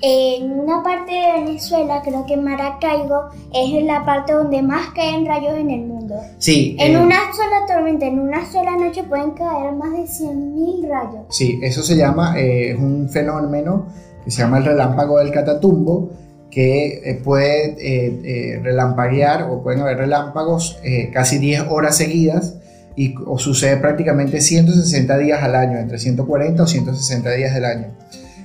En 0.01 0.51
una 0.59 0.81
parte 0.83 1.11
de 1.11 1.43
Venezuela, 1.43 2.01
creo 2.03 2.25
que 2.25 2.37
Maracaibo, 2.37 3.29
es 3.53 3.83
la 3.83 4.03
parte 4.05 4.33
donde 4.33 4.61
más 4.61 4.89
caen 4.95 5.25
rayos 5.25 5.57
en 5.57 5.69
el 5.69 5.81
mundo. 5.81 6.15
Sí, 6.39 6.75
En 6.79 6.95
eh, 6.95 7.01
una 7.01 7.17
sola 7.33 7.65
tormenta, 7.67 8.07
en 8.07 8.19
una 8.19 8.49
sola 8.51 8.75
noche 8.77 9.03
pueden 9.03 9.31
caer 9.31 9.73
más 9.73 9.91
de 9.91 10.03
100.000 10.03 10.87
rayos. 10.89 11.25
Sí, 11.29 11.59
eso 11.61 11.83
se 11.83 11.95
llama, 11.95 12.39
eh, 12.39 12.71
es 12.71 12.79
un 12.79 13.09
fenómeno 13.09 13.85
que 14.23 14.31
se 14.31 14.41
llama 14.41 14.57
el 14.57 14.65
relámpago 14.65 15.19
del 15.19 15.31
Catatumbo, 15.31 16.09
que 16.51 17.01
eh, 17.09 17.21
puede 17.23 17.75
eh, 17.79 18.21
eh, 18.23 18.59
relampaguear 18.61 19.43
o 19.43 19.63
pueden 19.63 19.81
haber 19.81 19.97
relámpagos 19.97 20.79
eh, 20.83 21.09
casi 21.11 21.39
10 21.39 21.63
horas 21.69 21.95
seguidas 21.97 22.55
y 22.95 23.15
o 23.25 23.39
sucede 23.39 23.77
prácticamente 23.77 24.41
160 24.41 25.17
días 25.17 25.41
al 25.41 25.55
año, 25.55 25.79
entre 25.79 25.97
140 25.97 26.61
o 26.61 26.67
160 26.67 27.31
días 27.31 27.53
del 27.53 27.65
año. 27.65 27.87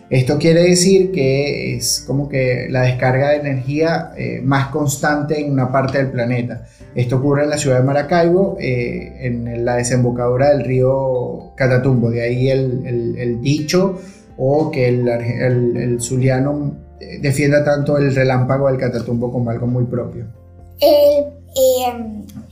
Esto 0.08 0.38
quiere 0.38 0.62
decir 0.62 1.10
que 1.10 1.74
es 1.74 2.04
como 2.06 2.28
que 2.28 2.68
la 2.70 2.82
descarga 2.82 3.30
de 3.30 3.36
energía 3.38 4.12
eh, 4.16 4.40
más 4.42 4.68
constante 4.68 5.40
en 5.40 5.50
una 5.52 5.72
parte 5.72 5.98
del 5.98 6.12
planeta. 6.12 6.64
Esto 6.94 7.16
ocurre 7.16 7.42
en 7.44 7.50
la 7.50 7.58
ciudad 7.58 7.78
de 7.78 7.84
Maracaibo, 7.84 8.56
eh, 8.60 9.16
en 9.26 9.64
la 9.64 9.76
desembocadura 9.76 10.50
del 10.50 10.64
río 10.64 11.52
Catatumbo. 11.56 12.10
De 12.10 12.22
ahí 12.22 12.48
el, 12.50 12.86
el- 12.86 13.18
el 13.18 13.40
dicho 13.40 13.98
o 14.38 14.70
que 14.70 14.88
el, 14.88 15.08
el- 15.08 16.00
zuliano 16.00 16.76
eh, 17.00 17.18
defienda 17.20 17.64
tanto 17.64 17.98
el 17.98 18.14
relámpago 18.14 18.68
del 18.68 18.78
Catatumbo 18.78 19.32
como 19.32 19.50
algo 19.50 19.66
muy 19.66 19.84
propio. 19.84 20.26
Eh, 20.80 21.24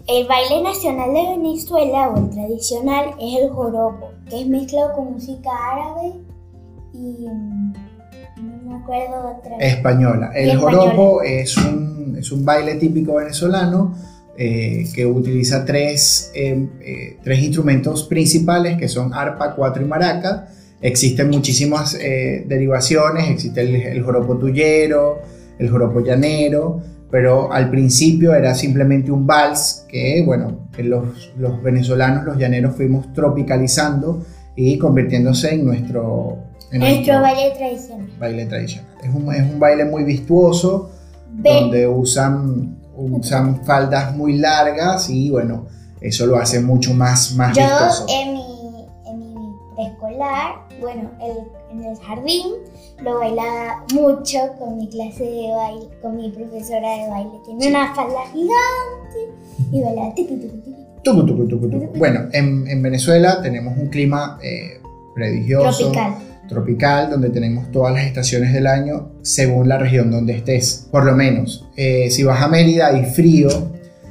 el 0.08 0.26
baile 0.26 0.62
nacional 0.62 1.12
de 1.14 1.36
Venezuela 1.36 2.08
o 2.10 2.18
el 2.18 2.30
tradicional 2.30 3.10
es 3.20 3.42
el 3.42 3.50
joropo, 3.50 4.10
que 4.28 4.40
es 4.40 4.46
mezclado 4.48 4.92
con 4.94 5.12
música 5.12 5.50
árabe 5.72 6.12
y 6.94 7.26
no 8.42 8.62
me 8.70 8.76
acuerdo 8.76 9.37
otra. 9.38 9.57
Española. 9.59 10.30
El 10.35 10.50
española. 10.50 10.80
joropo 10.80 11.22
es 11.22 11.57
un, 11.57 12.16
es 12.18 12.30
un 12.33 12.44
baile 12.44 12.76
típico 12.76 13.14
venezolano 13.14 13.94
eh, 14.37 14.85
que 14.94 15.04
utiliza 15.04 15.64
tres, 15.64 16.30
eh, 16.35 16.68
eh, 16.80 17.18
tres 17.22 17.40
instrumentos 17.40 18.04
principales 18.04 18.78
que 18.78 18.88
son 18.88 19.12
arpa, 19.12 19.54
cuatro 19.54 19.83
y 19.83 19.87
maraca. 19.87 20.48
Existen 20.80 21.30
muchísimas 21.30 21.94
eh, 21.94 22.44
derivaciones, 22.46 23.30
existe 23.30 23.62
el, 23.62 23.74
el 23.74 24.02
joropo 24.02 24.37
tuyero, 24.37 25.22
el 25.59 25.70
joropo 25.70 26.00
llanero, 26.00 26.80
pero 27.11 27.52
al 27.52 27.70
principio 27.70 28.35
era 28.35 28.54
simplemente 28.54 29.11
un 29.11 29.26
vals 29.26 29.87
que, 29.88 30.22
bueno, 30.26 30.68
los, 30.78 31.33
los 31.38 31.62
venezolanos, 31.62 32.24
los 32.24 32.37
llaneros 32.37 32.74
fuimos 32.76 33.12
tropicalizando 33.12 34.24
y 34.57 34.76
convirtiéndose 34.78 35.54
en 35.54 35.64
nuestro, 35.64 36.38
Nuestro 36.78 37.20
baile 37.20 37.50
tradicional. 37.56 38.08
baile 38.18 38.46
tradicional. 38.46 38.90
Es 39.02 39.14
un, 39.14 39.34
es 39.34 39.42
un 39.42 39.58
baile 39.58 39.84
muy 39.84 40.04
vistuoso, 40.04 40.90
donde 41.30 41.87
usan, 41.87 42.78
usan 42.96 43.64
faldas 43.64 44.16
muy 44.16 44.38
largas 44.38 45.08
y 45.10 45.30
bueno, 45.30 45.66
eso 46.00 46.26
lo 46.26 46.37
hace 46.37 46.60
mucho 46.60 46.94
más, 46.94 47.34
más 47.34 47.56
Yo 47.56 47.62
vistoso. 47.62 48.06
en 48.08 48.34
mi, 48.34 48.87
en 49.06 49.18
mi 49.18 49.52
preescolar, 49.74 50.66
bueno, 50.80 51.10
el- 51.22 51.48
en 51.72 51.84
el 51.84 51.96
jardín, 51.98 52.46
lo 53.02 53.18
bailaba 53.18 53.84
mucho 53.92 54.38
con 54.60 54.76
mi 54.76 54.88
clase 54.88 55.24
de 55.24 55.50
baile, 55.50 55.88
con 56.00 56.16
mi 56.16 56.30
profesora 56.30 56.88
de 56.98 57.08
baile. 57.10 57.30
Tiene 57.44 57.60
Sí. 57.62 57.68
una 57.68 57.92
falda 57.94 58.20
gigante 58.32 59.34
y 59.72 59.82
bailaba 59.82 60.14
tucu, 60.14 60.37
tucu, 60.37 61.68
tucu. 61.68 61.98
Bueno, 61.98 62.28
en, 62.32 62.66
en 62.68 62.80
Venezuela 62.82 63.42
tenemos 63.42 63.76
un 63.76 63.88
clima 63.88 64.38
eh, 64.42 64.80
prodigioso, 65.16 65.90
tropical. 65.90 66.14
Tropical, 66.48 67.11
donde 67.11 67.30
tenemos 67.30 67.70
todas 67.70 67.94
las 67.94 68.04
estaciones 68.04 68.52
del 68.52 68.66
año 68.66 69.11
según 69.22 69.68
la 69.68 69.78
región 69.78 70.11
donde 70.11 70.35
estés. 70.35 70.87
Por 70.90 71.04
lo 71.04 71.14
menos, 71.14 71.66
eh, 71.76 72.11
si 72.11 72.22
vas 72.22 72.42
a 72.42 72.48
Mérida 72.48 72.88
hay 72.88 73.04
frío. 73.07 73.48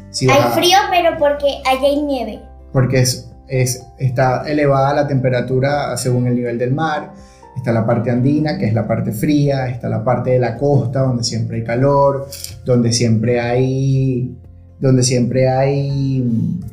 Si 0.10 0.30
Hay 0.30 0.38
a- 0.40 0.50
frío, 0.52 0.78
pero 0.92 1.18
porque 1.18 1.48
allá 1.66 1.88
hay 1.88 2.02
nieve. 2.02 2.40
porque 2.72 3.00
es, 3.02 3.30
es- 3.48 3.84
está 4.00 4.44
elevada 4.50 4.94
la 4.94 5.08
temperatura 5.08 5.96
según 5.98 6.28
el 6.28 6.36
nivel 6.36 6.58
del 6.58 6.72
mar. 6.74 7.14
Está 7.56 7.72
la 7.72 7.86
parte 7.86 8.10
andina, 8.10 8.58
que 8.58 8.66
es 8.66 8.74
la 8.74 8.88
parte 8.88 9.12
fría, 9.12 9.68
está 9.68 9.88
la 9.88 10.04
parte 10.04 10.32
de 10.32 10.40
la 10.40 10.58
costa, 10.58 11.02
donde 11.02 11.24
siempre 11.24 11.58
hay 11.58 11.64
calor, 11.64 12.28
donde 12.66 12.92
siempre 12.92 13.40
hay 13.40 14.36
donde 14.84 15.02
siempre 15.02 15.48
hay... 15.48 16.22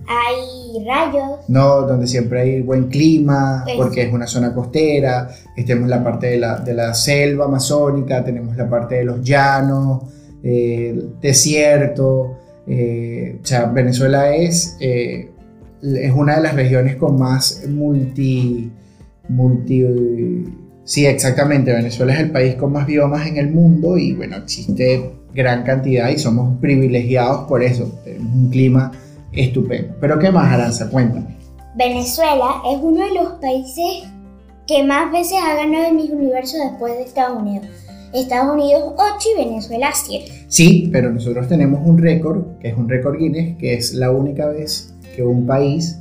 Hay 0.09 0.85
rayos. 0.85 1.40
No, 1.46 1.83
donde 1.83 2.09
siempre 2.09 2.40
hay 2.40 2.61
buen 2.61 2.88
clima, 2.88 3.62
Pues- 3.64 3.77
porque 3.77 4.03
es 4.03 4.12
una 4.12 4.27
zona 4.27 4.53
costera, 4.53 5.31
tenemos 5.55 5.88
la 5.88 6.03
parte 6.03 6.27
de 6.27 6.38
la, 6.38 6.59
de 6.59 6.75
la 6.75 6.92
selva 6.92 7.44
amazónica, 7.44 8.25
tenemos 8.25 8.57
la 8.57 8.68
parte 8.68 8.96
de 8.96 9.05
los 9.05 9.23
llanos, 9.23 10.03
eh, 10.42 11.01
desierto. 11.23 12.37
eh, 12.66 13.38
o 13.42 13.46
sea, 13.46 13.66
Venezuela 13.66 14.35
es, 14.35 14.77
eh, 14.81 15.31
es 15.83 16.12
una 16.12 16.35
de 16.37 16.42
las 16.42 16.55
regiones 16.55 16.96
con 16.96 17.16
más 17.16 17.62
multi... 17.68 18.70
multi 19.29 19.85
sí, 20.85 21.07
exactamente, 21.07 21.73
Venezuela 21.73 22.12
es 22.14 22.20
el 22.20 22.33
país 22.33 22.57
con 22.57 22.73
más 22.73 22.87
biomas 22.88 23.27
en 23.29 23.37
el 23.37 23.51
mundo 23.51 23.96
y 23.96 24.14
bueno, 24.14 24.37
existe 24.37 25.12
gran 25.35 25.64
cantidad 25.64 26.09
y 26.11 26.19
somos 26.19 26.59
privilegiados 26.61 27.47
por 27.49 27.62
eso. 27.62 27.90
Tenemos 28.05 28.35
un 28.35 28.51
clima 28.51 28.93
estupendo. 29.33 29.95
Pero 30.01 30.19
¿qué 30.19 30.31
más, 30.31 30.53
Aranza? 30.53 30.90
Cuéntame. 30.90 31.37
Venezuela 31.77 32.62
es 32.71 32.79
uno 32.83 33.05
de 33.05 33.14
los 33.14 33.33
países 33.40 34.05
que 34.66 34.85
más 34.85 35.11
veces 35.12 35.38
ha 35.43 35.55
ganado 35.55 35.87
el 35.87 35.95
Miss 35.95 36.11
Universo 36.11 36.57
después 36.59 36.95
de 36.95 37.03
Estados 37.03 37.40
Unidos. 37.40 37.66
Estados 38.12 38.55
Unidos 38.55 38.95
8 38.97 39.29
y 39.35 39.45
Venezuela 39.45 39.90
7. 39.95 40.33
Sí, 40.49 40.88
pero 40.93 41.12
nosotros 41.12 41.47
tenemos 41.49 41.81
un 41.85 41.99
récord, 41.99 42.59
que 42.61 42.69
es 42.69 42.77
un 42.77 42.88
récord 42.88 43.16
Guinness, 43.16 43.57
que 43.57 43.75
es 43.75 43.95
la 43.95 44.11
única 44.11 44.47
vez 44.47 44.95
que 45.14 45.23
un 45.23 45.47
país 45.47 45.99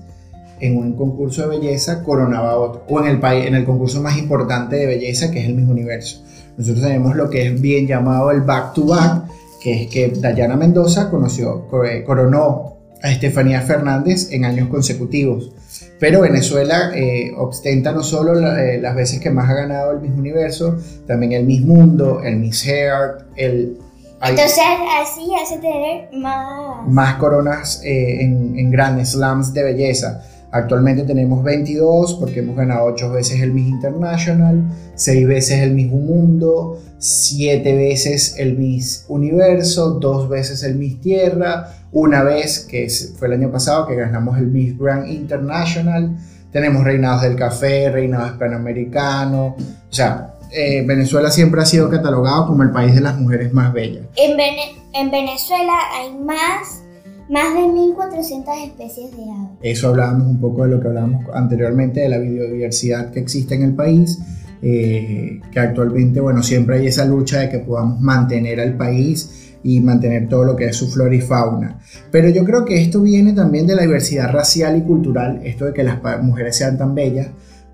en 0.60 0.78
un 0.78 0.94
concurso 0.94 1.44
de 1.44 1.60
belleza 1.60 2.04
coronaba 2.04 2.52
a 2.52 2.58
otro, 2.58 2.84
o 2.89 3.00
en 3.00 3.08
el, 3.08 3.20
país, 3.20 3.46
en 3.46 3.56
el 3.56 3.65
concurso 3.65 4.02
más 4.02 4.18
importante 4.18 4.76
de 4.76 4.88
belleza, 4.88 5.32
que 5.32 5.39
es 5.39 5.46
el 5.46 5.56
Miss 5.56 5.70
Universo. 5.70 6.24
Nosotros 6.60 6.84
tenemos 6.86 7.15
lo 7.15 7.30
que 7.30 7.48
es 7.48 7.60
bien 7.62 7.88
llamado 7.88 8.32
el 8.32 8.41
back 8.41 8.74
to 8.74 8.86
back, 8.86 9.24
que 9.62 9.84
es 9.84 9.89
que 9.89 10.10
Dayana 10.10 10.56
Mendoza 10.58 11.10
conoció, 11.10 11.67
co- 11.69 11.86
eh, 11.86 12.04
coronó 12.04 12.76
a 13.02 13.10
Estefanía 13.12 13.62
Fernández 13.62 14.30
en 14.32 14.43
años 14.43 14.67
consecutivos. 14.67 15.52
Pero 16.00 16.19
Venezuela 16.22 16.91
eh, 16.93 17.32
ostenta 17.38 17.93
no 17.93 18.04
solo 18.04 18.34
la- 18.36 18.62
eh, 18.63 18.78
las 18.82 18.93
veces 18.93 19.22
que 19.22 19.30
más 19.30 19.50
ha 19.50 19.54
ganado 19.54 19.91
el 19.91 20.02
Miss 20.02 20.12
Universo, 20.12 20.78
también 21.08 21.32
el 21.32 21.45
Miss 21.45 21.62
Mundo, 21.62 22.22
el 22.24 22.36
Miss 22.36 22.62
Heart, 22.63 23.22
el... 23.38 23.78
Entonces 24.22 24.60
así 25.02 25.32
hace 25.41 25.60
tener 25.60 26.10
más... 26.13 26.86
más 26.89 27.15
coronas 27.15 27.82
eh, 27.86 28.22
en, 28.22 28.60
en 28.60 28.69
grandes 28.69 29.12
slams 29.12 29.54
de 29.54 29.63
belleza. 29.63 30.22
Actualmente 30.52 31.04
tenemos 31.04 31.44
22 31.44 32.16
porque 32.16 32.40
hemos 32.40 32.56
ganado 32.56 32.86
8 32.86 33.12
veces 33.12 33.40
el 33.42 33.54
Miss 33.54 33.68
International, 33.70 34.64
6 34.96 35.28
veces 35.28 35.60
el 35.62 35.72
Miss 35.74 35.92
Mundo, 35.92 36.80
7 36.98 37.76
veces 37.76 38.36
el 38.38 38.58
Miss 38.58 39.06
Universo, 39.08 39.92
2 40.00 40.28
veces 40.30 40.64
el 40.64 40.76
Miss 40.76 41.00
Tierra, 41.02 41.68
una 41.92 42.24
vez 42.24 42.60
que 42.62 42.88
fue 43.18 43.28
el 43.28 43.36
año 43.36 43.52
pasado 43.52 43.86
que 43.88 43.96
ganamos 43.96 44.38
el 44.38 44.48
Miss 44.48 44.78
Grand 44.78 45.08
International. 45.08 46.18
Tenemos 46.52 46.84
reinados 46.84 47.22
del 47.22 47.36
café, 47.36 47.90
reinados 47.92 48.32
hispanoamericanos. 48.32 49.54
O 49.54 49.94
sea, 49.94 50.34
eh, 50.52 50.84
Venezuela 50.86 51.30
siempre 51.30 51.62
ha 51.62 51.66
sido 51.66 51.90
catalogado 51.92 52.48
como 52.48 52.64
el 52.64 52.72
país 52.72 52.96
de 52.96 53.02
las 53.02 53.18
mujeres 53.20 53.54
más 53.54 53.72
bellas. 53.72 54.04
En, 54.16 54.36
Vene- 54.36 54.76
en 54.94 55.12
Venezuela 55.12 55.74
hay 55.96 56.12
más, 56.18 56.82
más 57.30 57.54
de 57.54 57.62
1.400 57.62 58.65
especies 58.65 59.12
de 59.15 59.24
aves. 59.24 59.58
Eso 59.62 59.89
hablábamos 59.89 60.28
un 60.28 60.42
poco 60.42 60.63
de 60.63 60.72
lo 60.72 60.82
que 60.82 60.88
hablábamos 60.88 61.26
anteriormente, 61.34 62.02
de 62.02 62.10
la 62.10 62.18
biodiversidad 62.18 63.12
que 63.12 63.20
existe 63.20 63.56
en 63.56 63.62
el 63.62 63.76
país, 63.76 64.20
eh, 64.62 65.39
que 65.52 65.60
actualmente, 65.60 66.20
bueno, 66.20 66.42
siempre 66.42 66.78
hay 66.78 66.88
esa 66.88 67.06
lucha 67.06 67.39
de 67.39 67.50
que 67.50 67.60
podamos 67.60 68.02
mantener 68.02 68.60
al 68.60 68.76
país 68.76 69.56
y 69.63 69.80
mantener 69.80 70.28
todo 70.28 70.44
lo 70.44 70.56
que 70.56 70.65
es 70.65 70.76
su 70.76 70.89
flora 70.89 71.13
y 71.13 71.22
fauna. 71.22 71.80
Pero 72.12 72.30
yo 72.30 72.44
creo 72.44 72.65
que 72.65 72.82
esto 72.82 73.02
viene 73.02 73.34
también 73.34 73.68
de 73.68 73.76
la 73.76 73.84
diversidad 73.84 74.32
racial 74.32 74.78
y 74.78 74.82
cultural, 74.82 75.42
esto 75.44 75.65
de 75.65 75.74
que 75.74 75.84
las 75.84 76.00
mujeres 76.24 76.56
sean 76.58 76.78
tan 76.78 76.96
bellas, 76.96 77.28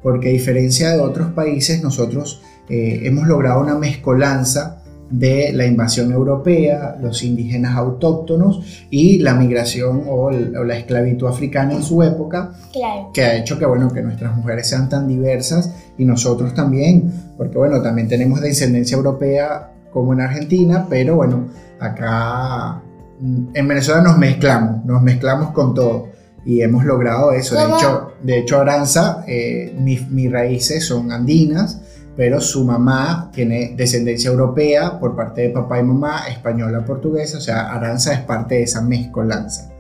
porque 0.04 0.30
a 0.30 0.32
diferencia 0.32 0.92
de 0.92 1.00
otros 1.00 1.30
países, 1.30 1.82
nosotros 1.82 2.42
eh, 2.68 3.02
hemos 3.04 3.28
logrado 3.28 3.62
una 3.62 3.76
mezcolanza 3.76 4.84
de 5.10 5.52
la 5.54 5.66
invasión 5.68 6.12
europea, 6.12 6.98
los 7.02 7.24
indígenas 7.24 7.76
autóctonos 7.78 8.86
y 8.90 9.20
la 9.20 9.36
migración 9.36 10.04
o, 10.08 10.32
el- 10.32 10.56
o 10.58 10.64
la 10.64 10.78
esclavitud 10.78 11.28
africana 11.28 11.74
en 11.74 11.84
su 11.84 12.02
época, 12.02 12.52
Claro. 12.74 13.12
que 13.14 13.24
ha 13.24 13.36
hecho 13.38 13.60
que, 13.60 13.66
bueno, 13.66 13.92
que 13.94 14.02
nuestras 14.02 14.36
mujeres 14.36 14.68
sean 14.68 14.90
tan 14.90 15.08
diversas 15.08 15.72
y 15.98 16.06
nosotros 16.06 16.54
también, 16.56 17.12
porque 17.38 17.58
bueno, 17.58 17.82
también 17.82 18.08
tenemos 18.08 18.42
descendencia 18.42 18.98
europea 18.98 19.72
como 19.94 20.12
en 20.14 20.22
Argentina, 20.22 20.88
pero 20.90 21.16
bueno, 21.18 21.46
acá 21.80 22.82
mm, 23.20 23.44
en 23.54 23.68
Venezuela 23.68 24.02
nos 24.02 24.18
mezclamos, 24.18 24.84
nos 24.86 25.02
mezclamos 25.02 25.52
con 25.52 25.74
todo 25.74 26.08
y 26.46 26.62
hemos 26.62 26.84
logrado 26.86 27.32
eso. 27.32 27.56
De 27.56 27.64
hecho, 27.76 28.12
de 28.22 28.40
hecho 28.40 28.60
Aranza, 28.60 29.24
eh, 29.28 29.74
mis, 29.80 30.10
mis 30.10 30.32
raíces 30.32 30.86
son 30.86 31.12
andinas, 31.12 31.82
pero 32.16 32.40
su 32.40 32.64
mamá 32.64 33.30
tiene 33.34 33.74
descendencia 33.76 34.30
europea 34.30 35.00
por 35.00 35.16
parte 35.16 35.42
de 35.42 35.50
papá 35.50 35.80
y 35.80 35.84
mamá, 35.84 36.28
española, 36.30 36.86
portuguesa, 36.86 37.38
o 37.38 37.42
sea, 37.42 37.74
Aranza 37.74 38.14
es 38.14 38.22
parte 38.22 38.56
de 38.56 38.64
esa 38.64 38.82
mezcolanza. 38.82 39.72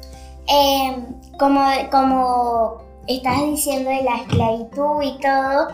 Eh, 0.48 0.96
como, 1.40 1.62
como 1.92 2.78
estás 3.08 3.42
diciendo 3.46 3.90
de 3.90 4.04
la 4.04 4.18
esclavitud 4.18 5.02
y 5.02 5.20
todo, 5.22 5.68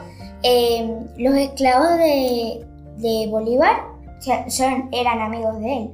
eh, 0.43 0.97
los 1.17 1.35
esclavos 1.35 1.97
de, 1.97 2.65
de 2.97 3.27
Bolívar 3.29 3.75
son, 4.47 4.89
eran 4.91 5.19
amigos 5.19 5.59
de 5.59 5.77
él. 5.77 5.91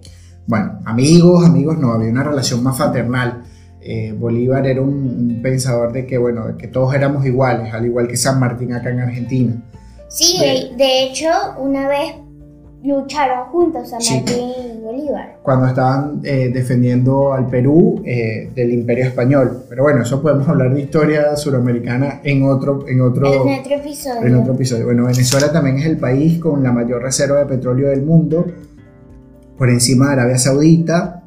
Bueno, 0.48 0.80
amigos, 0.86 1.46
amigos, 1.46 1.78
no, 1.78 1.92
había 1.92 2.10
una 2.10 2.24
relación 2.24 2.62
más 2.64 2.78
fraternal. 2.78 3.44
Eh, 3.82 4.14
Bolívar 4.18 4.66
era 4.68 4.82
un, 4.82 4.90
un 4.90 5.42
pensador 5.42 5.94
de 5.94 6.06
que, 6.06 6.18
bueno, 6.18 6.46
de 6.48 6.58
que 6.58 6.68
todos 6.68 6.94
éramos 6.94 7.26
iguales, 7.26 7.74
al 7.74 7.86
igual 7.86 8.08
que 8.08 8.18
San 8.18 8.40
Martín 8.40 8.74
acá 8.74 8.90
en 8.90 9.00
Argentina. 9.00 9.64
Sí, 10.18 10.40
De- 10.40 10.76
de 10.84 11.04
hecho, 11.04 11.28
una 11.60 11.88
vez 11.88 12.14
lucharon 12.84 13.48
juntos 13.50 13.90
San 13.90 14.00
Sí. 14.02 14.16
Martín 14.16 14.50
y 14.78 14.82
Bolívar. 14.84 15.40
Cuando 15.44 15.68
estaban 15.68 16.22
eh, 16.24 16.50
defendiendo 16.54 17.34
al 17.34 17.48
Perú 17.48 18.02
eh, 18.06 18.50
del 18.56 18.72
Imperio 18.72 19.06
Español. 19.06 19.64
Pero 19.68 19.84
bueno, 19.84 20.04
eso 20.04 20.22
podemos 20.22 20.48
hablar 20.48 20.74
de 20.74 20.82
historia 20.82 21.36
suramericana 21.36 22.22
en 22.24 22.44
otro, 22.48 22.88
en 22.88 23.02
otro, 23.02 23.28
En 23.28 23.60
otro 23.60 23.76
episodio. 23.76 24.22
en 24.26 24.36
otro 24.36 24.54
episodio. 24.54 24.86
Bueno, 24.86 25.06
Venezuela 25.06 25.52
también 25.52 25.78
es 25.80 25.86
el 25.86 25.98
país 25.98 26.40
con 26.40 26.64
la 26.64 26.72
mayor 26.72 27.02
reserva 27.02 27.40
de 27.40 27.46
petróleo 27.46 27.90
del 27.90 28.04
mundo, 28.04 28.46
por 29.58 29.70
encima 29.70 30.08
de 30.08 30.14
Arabia 30.14 30.38
Saudita. 30.38 31.24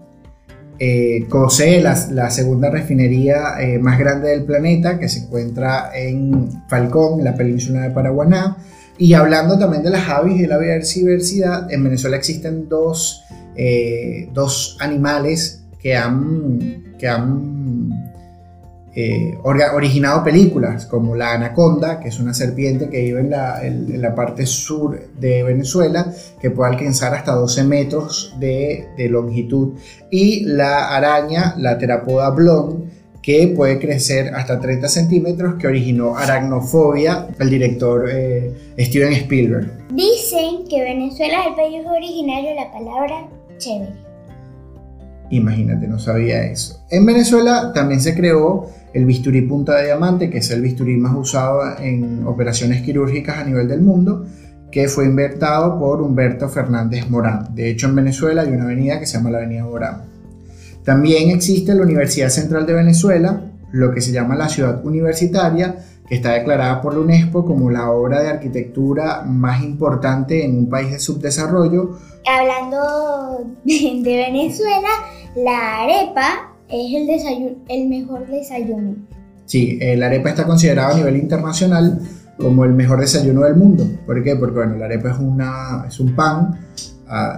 Eh, 0.78 1.26
posee 1.28 1.82
la, 1.82 1.94
la 2.12 2.30
segunda 2.30 2.70
refinería 2.70 3.60
eh, 3.60 3.78
más 3.78 3.98
grande 3.98 4.30
del 4.30 4.44
planeta, 4.44 4.98
que 4.98 5.10
se 5.10 5.24
encuentra 5.24 5.90
en 5.94 6.48
Falcón, 6.68 7.18
en 7.18 7.24
la 7.26 7.34
península 7.34 7.82
de 7.82 7.90
Paraguaná. 7.90 8.56
Y 9.00 9.14
hablando 9.14 9.58
también 9.58 9.82
de 9.82 9.90
las 9.90 10.08
aves 10.08 10.36
y 10.36 10.42
de 10.42 10.46
la 10.48 10.58
biodiversidad, 10.58 11.72
en 11.72 11.82
Venezuela 11.82 12.16
existen 12.16 12.68
dos, 12.68 13.22
eh, 13.56 14.28
dos 14.34 14.76
animales 14.80 15.62
que 15.80 15.96
han, 15.96 16.94
que 16.98 17.08
han 17.08 17.88
eh, 18.94 19.38
originado 19.42 20.22
películas, 20.22 20.84
como 20.84 21.14
la 21.16 21.32
anaconda, 21.32 21.98
que 22.00 22.08
es 22.08 22.20
una 22.20 22.34
serpiente 22.34 22.90
que 22.90 23.00
vive 23.00 23.20
en 23.20 23.30
la, 23.30 23.64
en- 23.64 23.90
en 23.94 24.02
la 24.02 24.14
parte 24.14 24.44
sur 24.44 25.00
de 25.18 25.44
Venezuela, 25.44 26.12
que 26.40 26.50
puede 26.50 26.72
alcanzar 26.72 27.14
hasta 27.14 27.32
12 27.32 27.64
metros 27.64 28.34
de, 28.38 28.88
de 28.98 29.08
longitud, 29.08 29.78
y 30.10 30.44
la 30.44 30.94
araña, 30.94 31.54
la 31.56 31.78
terapoda 31.78 32.28
blond, 32.30 32.84
que 33.22 33.52
puede 33.54 33.78
crecer 33.78 34.34
hasta 34.34 34.60
30 34.60 34.88
centímetros, 34.88 35.54
que 35.56 35.66
originó 35.66 36.16
aracnofobia, 36.16 37.28
el 37.38 37.50
director 37.50 38.08
eh, 38.10 38.72
Steven 38.78 39.12
Spielberg. 39.12 39.70
Dicen 39.94 40.64
que 40.68 40.82
Venezuela 40.82 41.42
es 41.42 41.48
el 41.48 41.54
país 41.54 41.86
originario 41.86 42.50
de 42.50 42.56
la 42.56 42.72
palabra 42.72 43.28
chévere. 43.58 43.92
Imagínate, 45.30 45.86
no 45.86 45.98
sabía 45.98 46.44
eso. 46.44 46.84
En 46.90 47.06
Venezuela 47.06 47.72
también 47.72 48.00
se 48.00 48.14
creó 48.14 48.68
el 48.92 49.04
bisturí 49.04 49.42
punta 49.42 49.76
de 49.76 49.84
diamante, 49.84 50.28
que 50.28 50.38
es 50.38 50.50
el 50.50 50.62
bisturí 50.62 50.96
más 50.96 51.14
usado 51.14 51.78
en 51.78 52.26
operaciones 52.26 52.82
quirúrgicas 52.82 53.38
a 53.38 53.44
nivel 53.44 53.68
del 53.68 53.80
mundo, 53.80 54.26
que 54.72 54.88
fue 54.88 55.04
inventado 55.04 55.78
por 55.78 56.00
Humberto 56.00 56.48
Fernández 56.48 57.08
Morán. 57.08 57.54
De 57.54 57.70
hecho, 57.70 57.86
en 57.88 57.96
Venezuela 57.96 58.42
hay 58.42 58.48
una 58.48 58.64
avenida 58.64 58.98
que 58.98 59.06
se 59.06 59.18
llama 59.18 59.30
la 59.30 59.38
Avenida 59.38 59.64
Morán. 59.64 60.09
También 60.84 61.30
existe 61.30 61.74
la 61.74 61.82
Universidad 61.82 62.28
Central 62.28 62.66
de 62.66 62.72
Venezuela, 62.74 63.44
lo 63.72 63.92
que 63.92 64.00
se 64.00 64.12
llama 64.12 64.34
la 64.34 64.48
ciudad 64.48 64.84
universitaria, 64.84 65.76
que 66.08 66.16
está 66.16 66.32
declarada 66.32 66.80
por 66.80 66.94
la 66.94 67.00
UNESCO 67.00 67.44
como 67.44 67.70
la 67.70 67.90
obra 67.90 68.20
de 68.20 68.28
arquitectura 68.28 69.22
más 69.22 69.62
importante 69.62 70.44
en 70.44 70.58
un 70.58 70.68
país 70.68 70.90
de 70.90 70.98
subdesarrollo, 70.98 71.96
Hablando 72.26 73.46
de, 73.64 74.02
Venezuela, 74.04 74.88
la 75.36 75.82
arepa 75.82 76.54
es 76.68 76.94
el, 76.94 77.06
desayuno, 77.06 77.56
el 77.68 77.88
mejor 77.88 78.26
desayuno. 78.26 78.96
Sí, 79.46 79.78
eh, 79.80 79.96
la 79.96 80.06
arepa 80.06 80.30
está 80.30 80.44
considerada 80.44 80.94
a 80.94 80.96
nivel 80.96 81.16
internacional 81.16 82.00
como 82.36 82.64
el 82.64 82.72
mejor 82.72 83.00
desayuno 83.00 83.42
del 83.42 83.56
mundo. 83.56 83.86
¿Por 84.06 84.22
qué? 84.22 84.36
Porque 84.36 84.56
bueno, 84.56 84.76
la 84.76 84.84
arepa 84.84 85.10
es, 85.10 85.18
una, 85.18 85.84
es 85.88 85.98
un 85.98 86.14
pan 86.14 86.60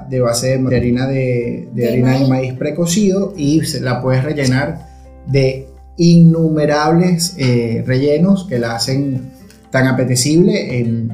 de 0.09 0.21
base 0.21 0.59
de 0.59 0.77
harina 0.77 1.07
de, 1.07 1.69
de 1.73 1.83
De 1.83 1.89
harina 1.89 2.13
de 2.13 2.19
maíz. 2.19 2.29
maíz 2.29 2.53
precocido 2.55 3.33
y 3.37 3.65
se 3.65 3.81
la 3.81 4.03
puedes 4.03 4.23
rellenar 4.23 4.87
de 5.27 5.69
innumerables 5.97 7.35
eh, 7.39 7.83
rellenos 7.87 8.45
que 8.45 8.59
la 8.59 8.75
hacen 8.75 9.31
tan 9.71 9.87
apetecible. 9.87 11.09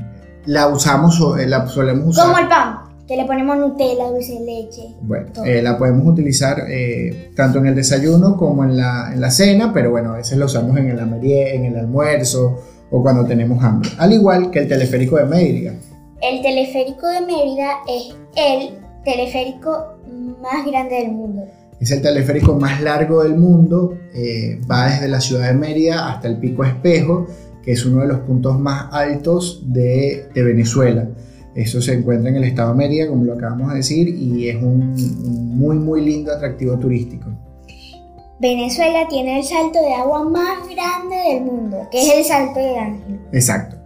La 0.46 0.68
usamos, 0.68 1.20
eh, 1.38 1.46
la 1.46 1.66
solemos 1.68 2.08
usar. 2.08 2.26
Como 2.26 2.38
el 2.38 2.48
pan, 2.48 2.76
que 3.06 3.16
le 3.16 3.24
ponemos 3.24 3.56
Nutella, 3.58 4.08
dulce 4.08 4.34
de 4.34 4.40
leche. 4.40 4.82
Bueno, 5.00 5.26
eh, 5.44 5.62
la 5.62 5.78
podemos 5.78 6.06
utilizar 6.06 6.64
eh, 6.68 7.30
tanto 7.34 7.58
en 7.58 7.66
el 7.66 7.74
desayuno 7.74 8.36
como 8.36 8.64
en 8.64 8.76
la, 8.76 9.10
en 9.12 9.20
la 9.20 9.30
cena, 9.30 9.72
pero 9.72 9.90
bueno, 9.90 10.12
a 10.12 10.16
veces 10.16 10.36
la 10.38 10.46
usamos 10.46 10.76
en 10.76 10.88
el, 10.88 10.98
en 10.98 11.64
el 11.64 11.76
almuerzo 11.76 12.58
o 12.90 13.02
cuando 13.02 13.24
tenemos 13.24 13.62
hambre. 13.62 13.90
Al 13.98 14.12
igual 14.12 14.50
que 14.50 14.60
el 14.60 14.68
teleférico 14.68 15.16
de 15.16 15.24
Mérida. 15.24 15.72
El 16.20 16.42
teleférico 16.42 17.06
de 17.06 17.20
Mérida 17.20 17.78
es 17.86 18.16
el 18.34 18.78
teleférico 19.04 19.98
más 20.42 20.66
grande 20.66 20.96
del 20.96 21.12
mundo. 21.12 21.44
Es 21.80 21.92
el 21.92 22.02
teleférico 22.02 22.54
más 22.56 22.82
largo 22.82 23.22
del 23.22 23.36
mundo, 23.36 23.96
eh, 24.12 24.58
va 24.68 24.88
desde 24.88 25.06
la 25.06 25.20
ciudad 25.20 25.46
de 25.46 25.54
Mérida 25.54 26.08
hasta 26.08 26.26
el 26.26 26.38
Pico 26.38 26.64
Espejo, 26.64 27.26
que 27.62 27.70
es 27.70 27.86
uno 27.86 28.02
de 28.02 28.08
los 28.08 28.18
puntos 28.20 28.58
más 28.58 28.92
altos 28.92 29.62
de, 29.66 30.28
de 30.34 30.42
Venezuela. 30.42 31.08
Eso 31.54 31.80
se 31.80 31.94
encuentra 31.94 32.30
en 32.30 32.36
el 32.36 32.44
estado 32.44 32.72
de 32.72 32.78
Mérida, 32.78 33.08
como 33.08 33.24
lo 33.24 33.34
acabamos 33.34 33.70
de 33.70 33.76
decir, 33.76 34.08
y 34.08 34.48
es 34.48 34.56
un, 34.56 34.94
un 35.24 35.56
muy, 35.56 35.76
muy 35.76 36.04
lindo 36.04 36.32
atractivo 36.32 36.76
turístico. 36.78 37.30
Venezuela 38.40 39.06
tiene 39.08 39.38
el 39.38 39.44
salto 39.44 39.80
de 39.80 39.94
agua 39.94 40.24
más 40.24 40.68
grande 40.68 41.16
del 41.32 41.44
mundo, 41.44 41.88
que 41.92 42.02
es 42.02 42.14
el 42.16 42.24
Salto 42.24 42.58
de 42.58 42.76
Ángel. 42.76 43.20
Exacto. 43.32 43.77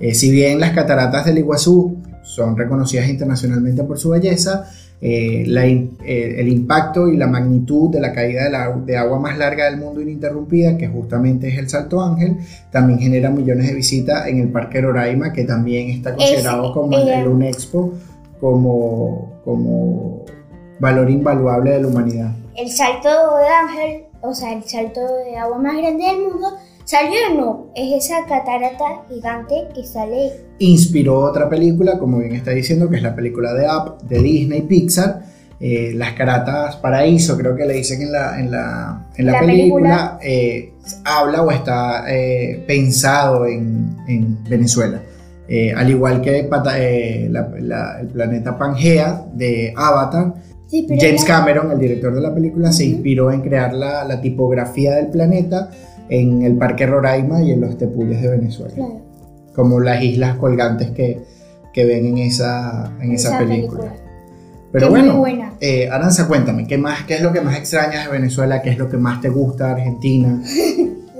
Eh, 0.00 0.14
si 0.14 0.30
bien 0.30 0.58
las 0.60 0.72
cataratas 0.72 1.26
del 1.26 1.38
Iguazú 1.38 1.96
son 2.22 2.56
reconocidas 2.56 3.08
internacionalmente 3.08 3.84
por 3.84 3.98
su 3.98 4.10
belleza, 4.10 4.64
eh, 5.02 5.44
la 5.46 5.64
eh, 5.66 5.88
el 6.04 6.48
impacto 6.48 7.08
y 7.08 7.16
la 7.16 7.26
magnitud 7.26 7.90
de 7.90 8.00
la 8.00 8.12
caída 8.12 8.44
de, 8.44 8.50
la- 8.50 8.70
de 8.84 8.96
agua 8.98 9.18
más 9.18 9.38
larga 9.38 9.64
del 9.64 9.78
mundo 9.78 10.00
ininterrumpida, 10.02 10.76
que 10.76 10.88
justamente 10.88 11.48
es 11.48 11.58
el 11.58 11.68
Salto 11.70 12.02
Ángel, 12.02 12.36
también 12.70 12.98
genera 12.98 13.30
millones 13.30 13.66
de 13.68 13.74
visitas 13.74 14.26
en 14.26 14.38
el 14.40 14.48
Parque 14.48 14.80
Roraima, 14.80 15.32
que 15.32 15.44
también 15.44 15.88
está 15.90 16.14
considerado 16.14 16.66
Es- 16.66 16.72
como 16.72 16.98
el 16.98 17.28
UNEXPO 17.28 17.92
como, 18.40 19.40
como 19.44 20.24
valor 20.80 21.10
invaluable 21.10 21.72
de 21.72 21.82
la 21.82 21.88
humanidad. 21.88 22.32
El 22.56 22.70
Salto 22.70 23.08
de 23.08 23.46
Ángel, 23.48 24.02
o 24.22 24.34
sea, 24.34 24.52
el 24.52 24.62
salto 24.64 25.00
de 25.24 25.36
agua 25.36 25.58
más 25.58 25.76
grande 25.76 26.04
del 26.04 26.18
mundo, 26.20 26.48
salió 26.90 27.18
no, 27.36 27.66
es 27.76 28.04
esa 28.04 28.24
catarata 28.26 29.04
gigante 29.08 29.54
que 29.74 29.84
sale 29.84 30.32
inspiró 30.58 31.20
otra 31.20 31.48
película, 31.48 31.98
como 31.98 32.18
bien 32.18 32.32
está 32.34 32.50
diciendo, 32.50 32.90
que 32.90 32.96
es 32.96 33.02
la 33.02 33.14
película 33.14 33.54
de 33.54 33.66
Up 33.66 34.02
de 34.08 34.18
Disney 34.20 34.62
Pixar. 34.62 35.22
eh, 35.60 35.92
las 35.94 36.12
Caratas 36.14 36.76
Paraíso, 36.76 37.36
creo 37.36 37.54
que 37.54 37.64
le 37.66 37.74
dicen 37.74 38.02
en 38.02 38.12
la, 38.12 38.40
en 38.40 38.50
la, 38.50 39.08
en 39.16 39.26
la 39.26 39.32
La 39.32 39.40
película, 39.40 40.18
eh, 40.22 40.72
habla 41.04 41.42
o 41.42 41.50
está 41.50 42.04
eh, 42.12 42.64
pensado 42.66 43.46
en, 43.46 43.94
en 44.08 44.42
Venezuela. 44.48 45.00
Al 45.76 45.90
igual 45.90 46.22
que 46.22 46.48
la- 47.60 48.00
el 48.00 48.06
planeta 48.08 48.56
Pangea 48.58 49.26
de 49.34 49.72
Avatar, 49.76 50.34
Sí, 50.70 50.86
James 50.88 51.24
Cameron, 51.24 51.72
el 51.72 51.80
director 51.80 52.14
de 52.14 52.20
la 52.20 52.32
película, 52.32 52.70
se 52.70 52.84
inspiró 52.84 53.32
en 53.32 53.40
crear 53.40 53.74
la, 53.74 54.04
la 54.04 54.20
tipografía 54.20 54.94
del 54.94 55.08
planeta 55.08 55.68
en 56.10 56.42
el 56.42 56.56
Parque 56.56 56.86
Roraima 56.86 57.42
y 57.42 57.52
en 57.52 57.60
los 57.60 57.78
Tepuyes 57.78 58.20
de 58.20 58.28
Venezuela 58.28 58.74
Claro, 58.74 59.00
como 59.54 59.80
las 59.80 60.02
islas 60.02 60.36
colgantes 60.36 60.90
que, 60.90 61.22
que 61.72 61.84
ven 61.84 62.06
en 62.06 62.18
esa, 62.18 62.92
en 63.00 63.12
esa, 63.12 63.38
película. 63.38 63.92
Pero 64.72 64.92
Que 64.92 65.00
es 65.00 65.14
bueno, 65.14 65.52
eh, 65.60 65.88
Aranza, 65.90 66.28
cuéntame, 66.28 66.66
¿qué, 66.66 66.78
más, 66.78 67.04
¿qué 67.04 67.14
es 67.14 67.22
lo 67.22 67.32
que 67.32 67.40
más 67.40 67.56
extrañas 67.56 68.06
de 68.06 68.12
Venezuela? 68.12 68.62
¿Qué 68.62 68.70
es 68.70 68.78
lo 68.78 68.88
que 68.88 68.96
más 68.96 69.20
te 69.20 69.28
gusta 69.28 69.66
de 69.66 69.72
Argentina? 69.72 70.42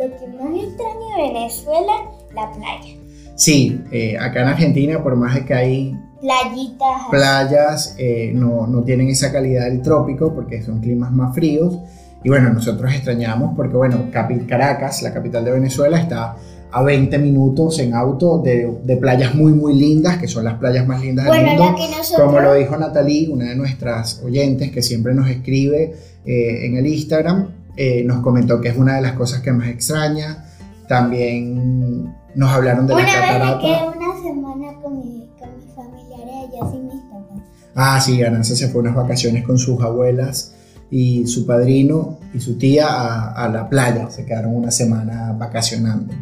Lo 0.00 0.06
que 0.16 0.26
más 0.28 0.54
extraño 0.54 1.16
de 1.16 1.32
Venezuela, 1.34 1.92
la 2.34 2.50
playa. 2.52 2.96
Sí, 3.36 3.82
eh, 3.90 4.16
acá 4.18 4.40
en 4.40 4.48
Argentina, 4.48 5.02
por 5.02 5.14
más 5.14 5.34
de 5.34 5.44
que 5.44 5.52
hay 5.52 5.98
Playitas. 6.22 7.02
playas, 7.10 7.96
eh, 7.98 8.32
no, 8.34 8.66
no 8.66 8.82
tienen 8.82 9.08
esa 9.08 9.30
calidad 9.30 9.66
del 9.66 9.82
trópico 9.82 10.34
porque 10.34 10.62
son 10.62 10.80
climas 10.80 11.12
más 11.12 11.34
fríos. 11.34 11.78
Y 12.22 12.28
bueno, 12.28 12.50
nosotros 12.52 12.92
extrañamos 12.92 13.54
porque, 13.56 13.76
bueno, 13.76 14.08
Caracas, 14.12 15.02
la 15.02 15.12
capital 15.12 15.44
de 15.44 15.52
Venezuela, 15.52 15.98
está 15.98 16.36
a 16.72 16.82
20 16.82 17.18
minutos 17.18 17.78
en 17.80 17.94
auto 17.94 18.38
de, 18.38 18.70
de 18.84 18.96
playas 18.96 19.34
muy, 19.34 19.52
muy 19.52 19.74
lindas, 19.74 20.18
que 20.18 20.28
son 20.28 20.44
las 20.44 20.54
playas 20.54 20.86
más 20.86 21.00
lindas 21.02 21.24
del 21.26 21.34
Bueno, 21.34 21.48
mundo. 21.48 21.64
la 21.64 21.74
que 21.76 21.96
nosotros. 21.96 22.26
Como 22.26 22.40
lo 22.40 22.54
dijo 22.54 22.76
Natalie, 22.76 23.28
una 23.28 23.46
de 23.46 23.56
nuestras 23.56 24.22
oyentes 24.22 24.70
que 24.70 24.82
siempre 24.82 25.14
nos 25.14 25.28
escribe 25.28 25.94
eh, 26.24 26.66
en 26.66 26.76
el 26.76 26.86
Instagram, 26.86 27.48
eh, 27.76 28.04
nos 28.04 28.20
comentó 28.20 28.60
que 28.60 28.68
es 28.68 28.76
una 28.76 28.96
de 28.96 29.02
las 29.02 29.12
cosas 29.14 29.40
que 29.40 29.52
más 29.52 29.68
extraña. 29.68 30.44
También 30.86 32.14
nos 32.34 32.50
hablaron 32.50 32.86
de 32.86 32.94
la 32.94 33.00
Una 33.00 33.04
vez 33.06 33.56
me 33.56 33.60
quedé 33.62 33.88
una 33.88 34.22
semana 34.22 34.74
con, 34.82 34.98
mi, 34.98 35.28
con 35.38 35.56
mis 35.56 35.74
familiares 35.74 36.34
allá 36.48 36.70
sin 36.70 36.84
mis 36.86 37.02
papás. 37.02 37.42
Ah, 37.74 38.00
sí, 38.00 38.22
Aranza 38.22 38.54
se 38.54 38.68
fue 38.68 38.82
unas 38.82 38.94
vacaciones 38.94 39.44
con 39.44 39.58
sus 39.58 39.80
abuelas 39.82 40.54
y 40.90 41.26
su 41.26 41.46
padrino 41.46 42.18
y 42.34 42.40
su 42.40 42.58
tía 42.58 42.86
a, 42.88 43.32
a 43.44 43.48
la 43.48 43.68
playa. 43.68 44.10
Se 44.10 44.24
quedaron 44.26 44.54
una 44.56 44.70
semana 44.70 45.32
vacacionando. 45.38 46.12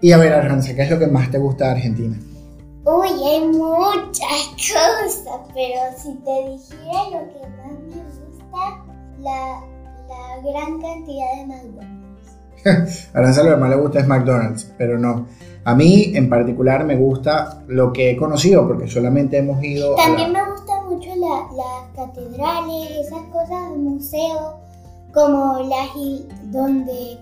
Y 0.00 0.12
a 0.12 0.18
ver, 0.18 0.32
Aranza, 0.32 0.74
¿qué 0.74 0.82
es 0.82 0.90
lo 0.90 0.98
que 0.98 1.06
más 1.06 1.30
te 1.30 1.38
gusta 1.38 1.66
de 1.66 1.70
Argentina? 1.72 2.18
Uy, 2.84 3.08
hay 3.24 3.46
muchas 3.46 4.48
cosas, 4.56 5.40
pero 5.54 5.80
si 5.96 6.14
te 6.24 6.50
dijera 6.50 7.04
lo 7.12 7.32
que 7.32 7.46
más 7.56 7.72
me 7.88 8.02
gusta, 8.02 8.84
la, 9.20 9.60
la 10.08 10.50
gran 10.50 10.80
cantidad 10.80 11.36
de 11.38 11.46
McDonald's. 11.46 13.08
Aranza 13.14 13.42
lo 13.44 13.50
que 13.50 13.56
más 13.56 13.70
le 13.70 13.76
gusta 13.76 14.00
es 14.00 14.06
McDonald's, 14.08 14.72
pero 14.76 14.98
no. 14.98 15.26
A 15.64 15.76
mí 15.76 16.10
en 16.16 16.28
particular 16.28 16.84
me 16.84 16.96
gusta 16.96 17.62
lo 17.68 17.92
que 17.92 18.10
he 18.10 18.16
conocido, 18.16 18.66
porque 18.66 18.88
solamente 18.88 19.38
hemos 19.38 19.62
ido 19.62 19.94
a 19.96 20.00
la- 20.00 20.06
También 20.08 20.32
me 20.32 20.44
mucho 20.44 20.61
la- 21.22 21.48
las 21.56 22.06
catedrales, 22.06 22.90
esas 23.06 23.22
cosas, 23.32 23.76
museos, 23.76 24.54
como 25.14 25.58
il- 25.96 26.26
donde 26.50 27.18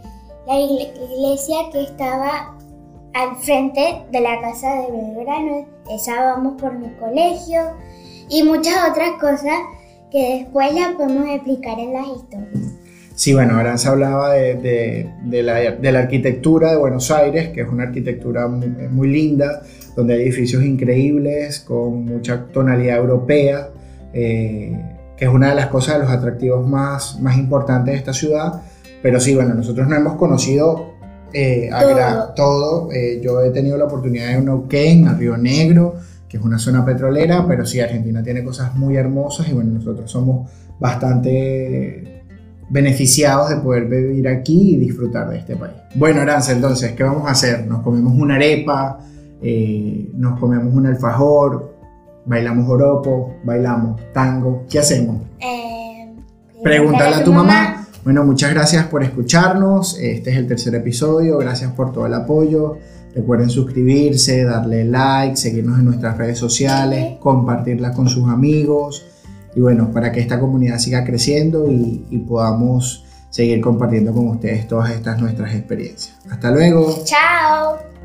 la 0.47 0.55
igle- 0.55 0.91
iglesia 1.13 1.57
que 1.73 1.83
estaba 1.83 2.57
al 3.13 3.37
frente 3.37 4.03
de 4.11 4.21
la 4.21 4.41
casa 4.41 4.69
de 4.83 4.93
Belgrano, 4.93 5.67
esa 5.91 6.33
vamos 6.33 6.61
por 6.61 6.73
mi 6.79 6.89
colegio 6.95 7.61
y 8.29 8.43
muchas 8.45 8.75
otras 8.91 9.11
cosas 9.21 9.59
que 10.11 10.39
después 10.45 10.73
las 10.75 10.95
podemos 10.95 11.29
explicar 11.29 11.79
en 11.79 11.93
las 11.93 12.07
historias. 12.07 12.73
Sí, 13.15 13.35
bueno, 13.35 13.57
Aranza 13.57 13.91
hablaba 13.91 14.33
de, 14.33 14.55
de- 14.55 15.11
de 15.25 15.43
la, 15.43 15.55
de 15.73 15.93
la 15.93 15.99
arquitectura 15.99 16.71
de 16.71 16.79
Buenos 16.79 17.11
Aires, 17.11 17.51
que 17.51 17.61
es 17.63 17.69
una 17.69 17.85
arquitectura 17.85 18.49
muy, 18.49 18.69
muy 18.69 19.09
linda, 19.09 19.63
donde 19.95 20.15
hay 20.15 20.23
edificios 20.23 20.63
increíbles, 20.65 21.61
con 21.61 22.07
mucha 22.07 22.47
tonalidad 22.47 22.97
europea, 22.97 23.69
eh, 24.13 24.97
que 25.17 25.25
es 25.25 25.31
una 25.31 25.51
de 25.51 25.55
las 25.55 25.67
cosas 25.67 25.95
de 25.95 26.01
los 26.05 26.11
atractivos 26.11 26.67
más, 26.67 27.21
más 27.21 27.37
importantes 27.37 27.93
de 27.93 27.99
esta 27.99 28.13
ciudad. 28.13 28.63
Pero 29.03 29.21
sí, 29.21 29.35
bueno, 29.35 29.55
nosotros 29.55 29.89
no 29.89 29.97
hemos 29.97 30.17
conocido 30.17 30.95
eh, 31.33 31.71
Todo. 31.71 32.35
todo. 32.35 32.93
Eh, 32.93 33.21
yo 33.23 33.41
he 33.43 33.51
tenido 33.51 33.77
la 33.77 33.85
oportunidad 33.85 34.27
de 34.27 34.33
ir 34.33 34.39
a 34.39 34.41
Neuquén, 34.41 35.09
a 35.09 35.15
Río 35.15 35.37
Negro, 35.37 35.95
que 36.29 36.37
es 36.37 36.43
una 36.43 36.59
zona 36.59 36.85
petrolera, 36.85 37.45
pero 37.47 37.65
sí, 37.67 37.81
Argentina 37.81 38.23
tiene 38.23 38.45
cosas 38.45 38.75
muy 38.77 38.97
hermosas 38.97 39.49
y 39.49 39.53
bueno, 39.53 39.73
nosotros 39.73 40.11
somos 40.11 40.51
bastante 40.79 42.23
beneficiados 42.71 43.51
de 43.51 43.57
poder 43.57 43.87
vivir 43.87 44.29
aquí 44.29 44.75
y 44.75 44.77
disfrutar 44.77 45.29
de 45.29 45.39
este 45.39 45.57
país. 45.57 45.75
Bueno, 45.97 46.21
Aranza, 46.21 46.53
entonces, 46.53 46.93
¿qué 46.93 47.03
vamos 47.03 47.27
a 47.27 47.33
hacer? 47.33 47.67
Nos 47.67 47.83
comemos 47.83 48.13
una 48.15 48.37
arepa, 48.37 49.01
eh, 49.43 50.09
nos 50.15 50.39
comemos 50.39 50.73
un 50.73 50.87
alfajor, 50.87 51.70
bailamos 52.31 52.65
joropo, 52.65 53.35
bailamos 53.43 54.01
tango, 54.13 54.65
¿qué 54.71 54.79
hacemos? 54.79 55.21
Eh, 55.41 56.15
Pregúntale 56.63 57.17
a 57.17 57.25
tu 57.25 57.33
mamá. 57.33 57.89
Bueno, 58.05 58.25
muchas 58.25 58.55
gracias 58.55 58.87
por 58.87 59.03
escucharnos. 59.03 59.99
Este 59.99 60.31
es 60.31 60.37
el 60.37 60.47
tercer 60.47 60.77
episodio. 60.77 61.39
Gracias 61.39 61.73
por 61.73 61.93
todo 61.93 62.07
el 62.07 62.15
apoyo. 62.15 62.79
Recuerden 63.17 63.51
suscribirse, 63.51 64.45
darle 64.45 64.85
like, 64.85 65.37
seguirnos 65.37 65.81
en 65.81 65.87
nuestras 65.87 66.17
redes 66.17 66.39
sociales, 66.39 67.19
compartirla 67.19 67.93
con 67.93 68.09
sus 68.09 68.29
amigos. 68.29 69.05
Y 69.57 69.61
bueno, 69.61 69.91
para 69.91 70.13
que 70.13 70.21
esta 70.21 70.39
comunidad 70.39 70.79
siga 70.79 71.03
creciendo 71.03 71.69
y, 71.69 72.07
y 72.11 72.19
podamos 72.19 73.05
seguir 73.31 73.61
compartiendo 73.61 74.13
con 74.13 74.29
ustedes 74.29 74.69
todas 74.69 74.93
estas 74.93 75.21
nuestras 75.21 75.53
experiencias. 75.53 76.17
Hasta 76.31 76.53
luego. 76.53 77.03
Chao. 77.05 78.00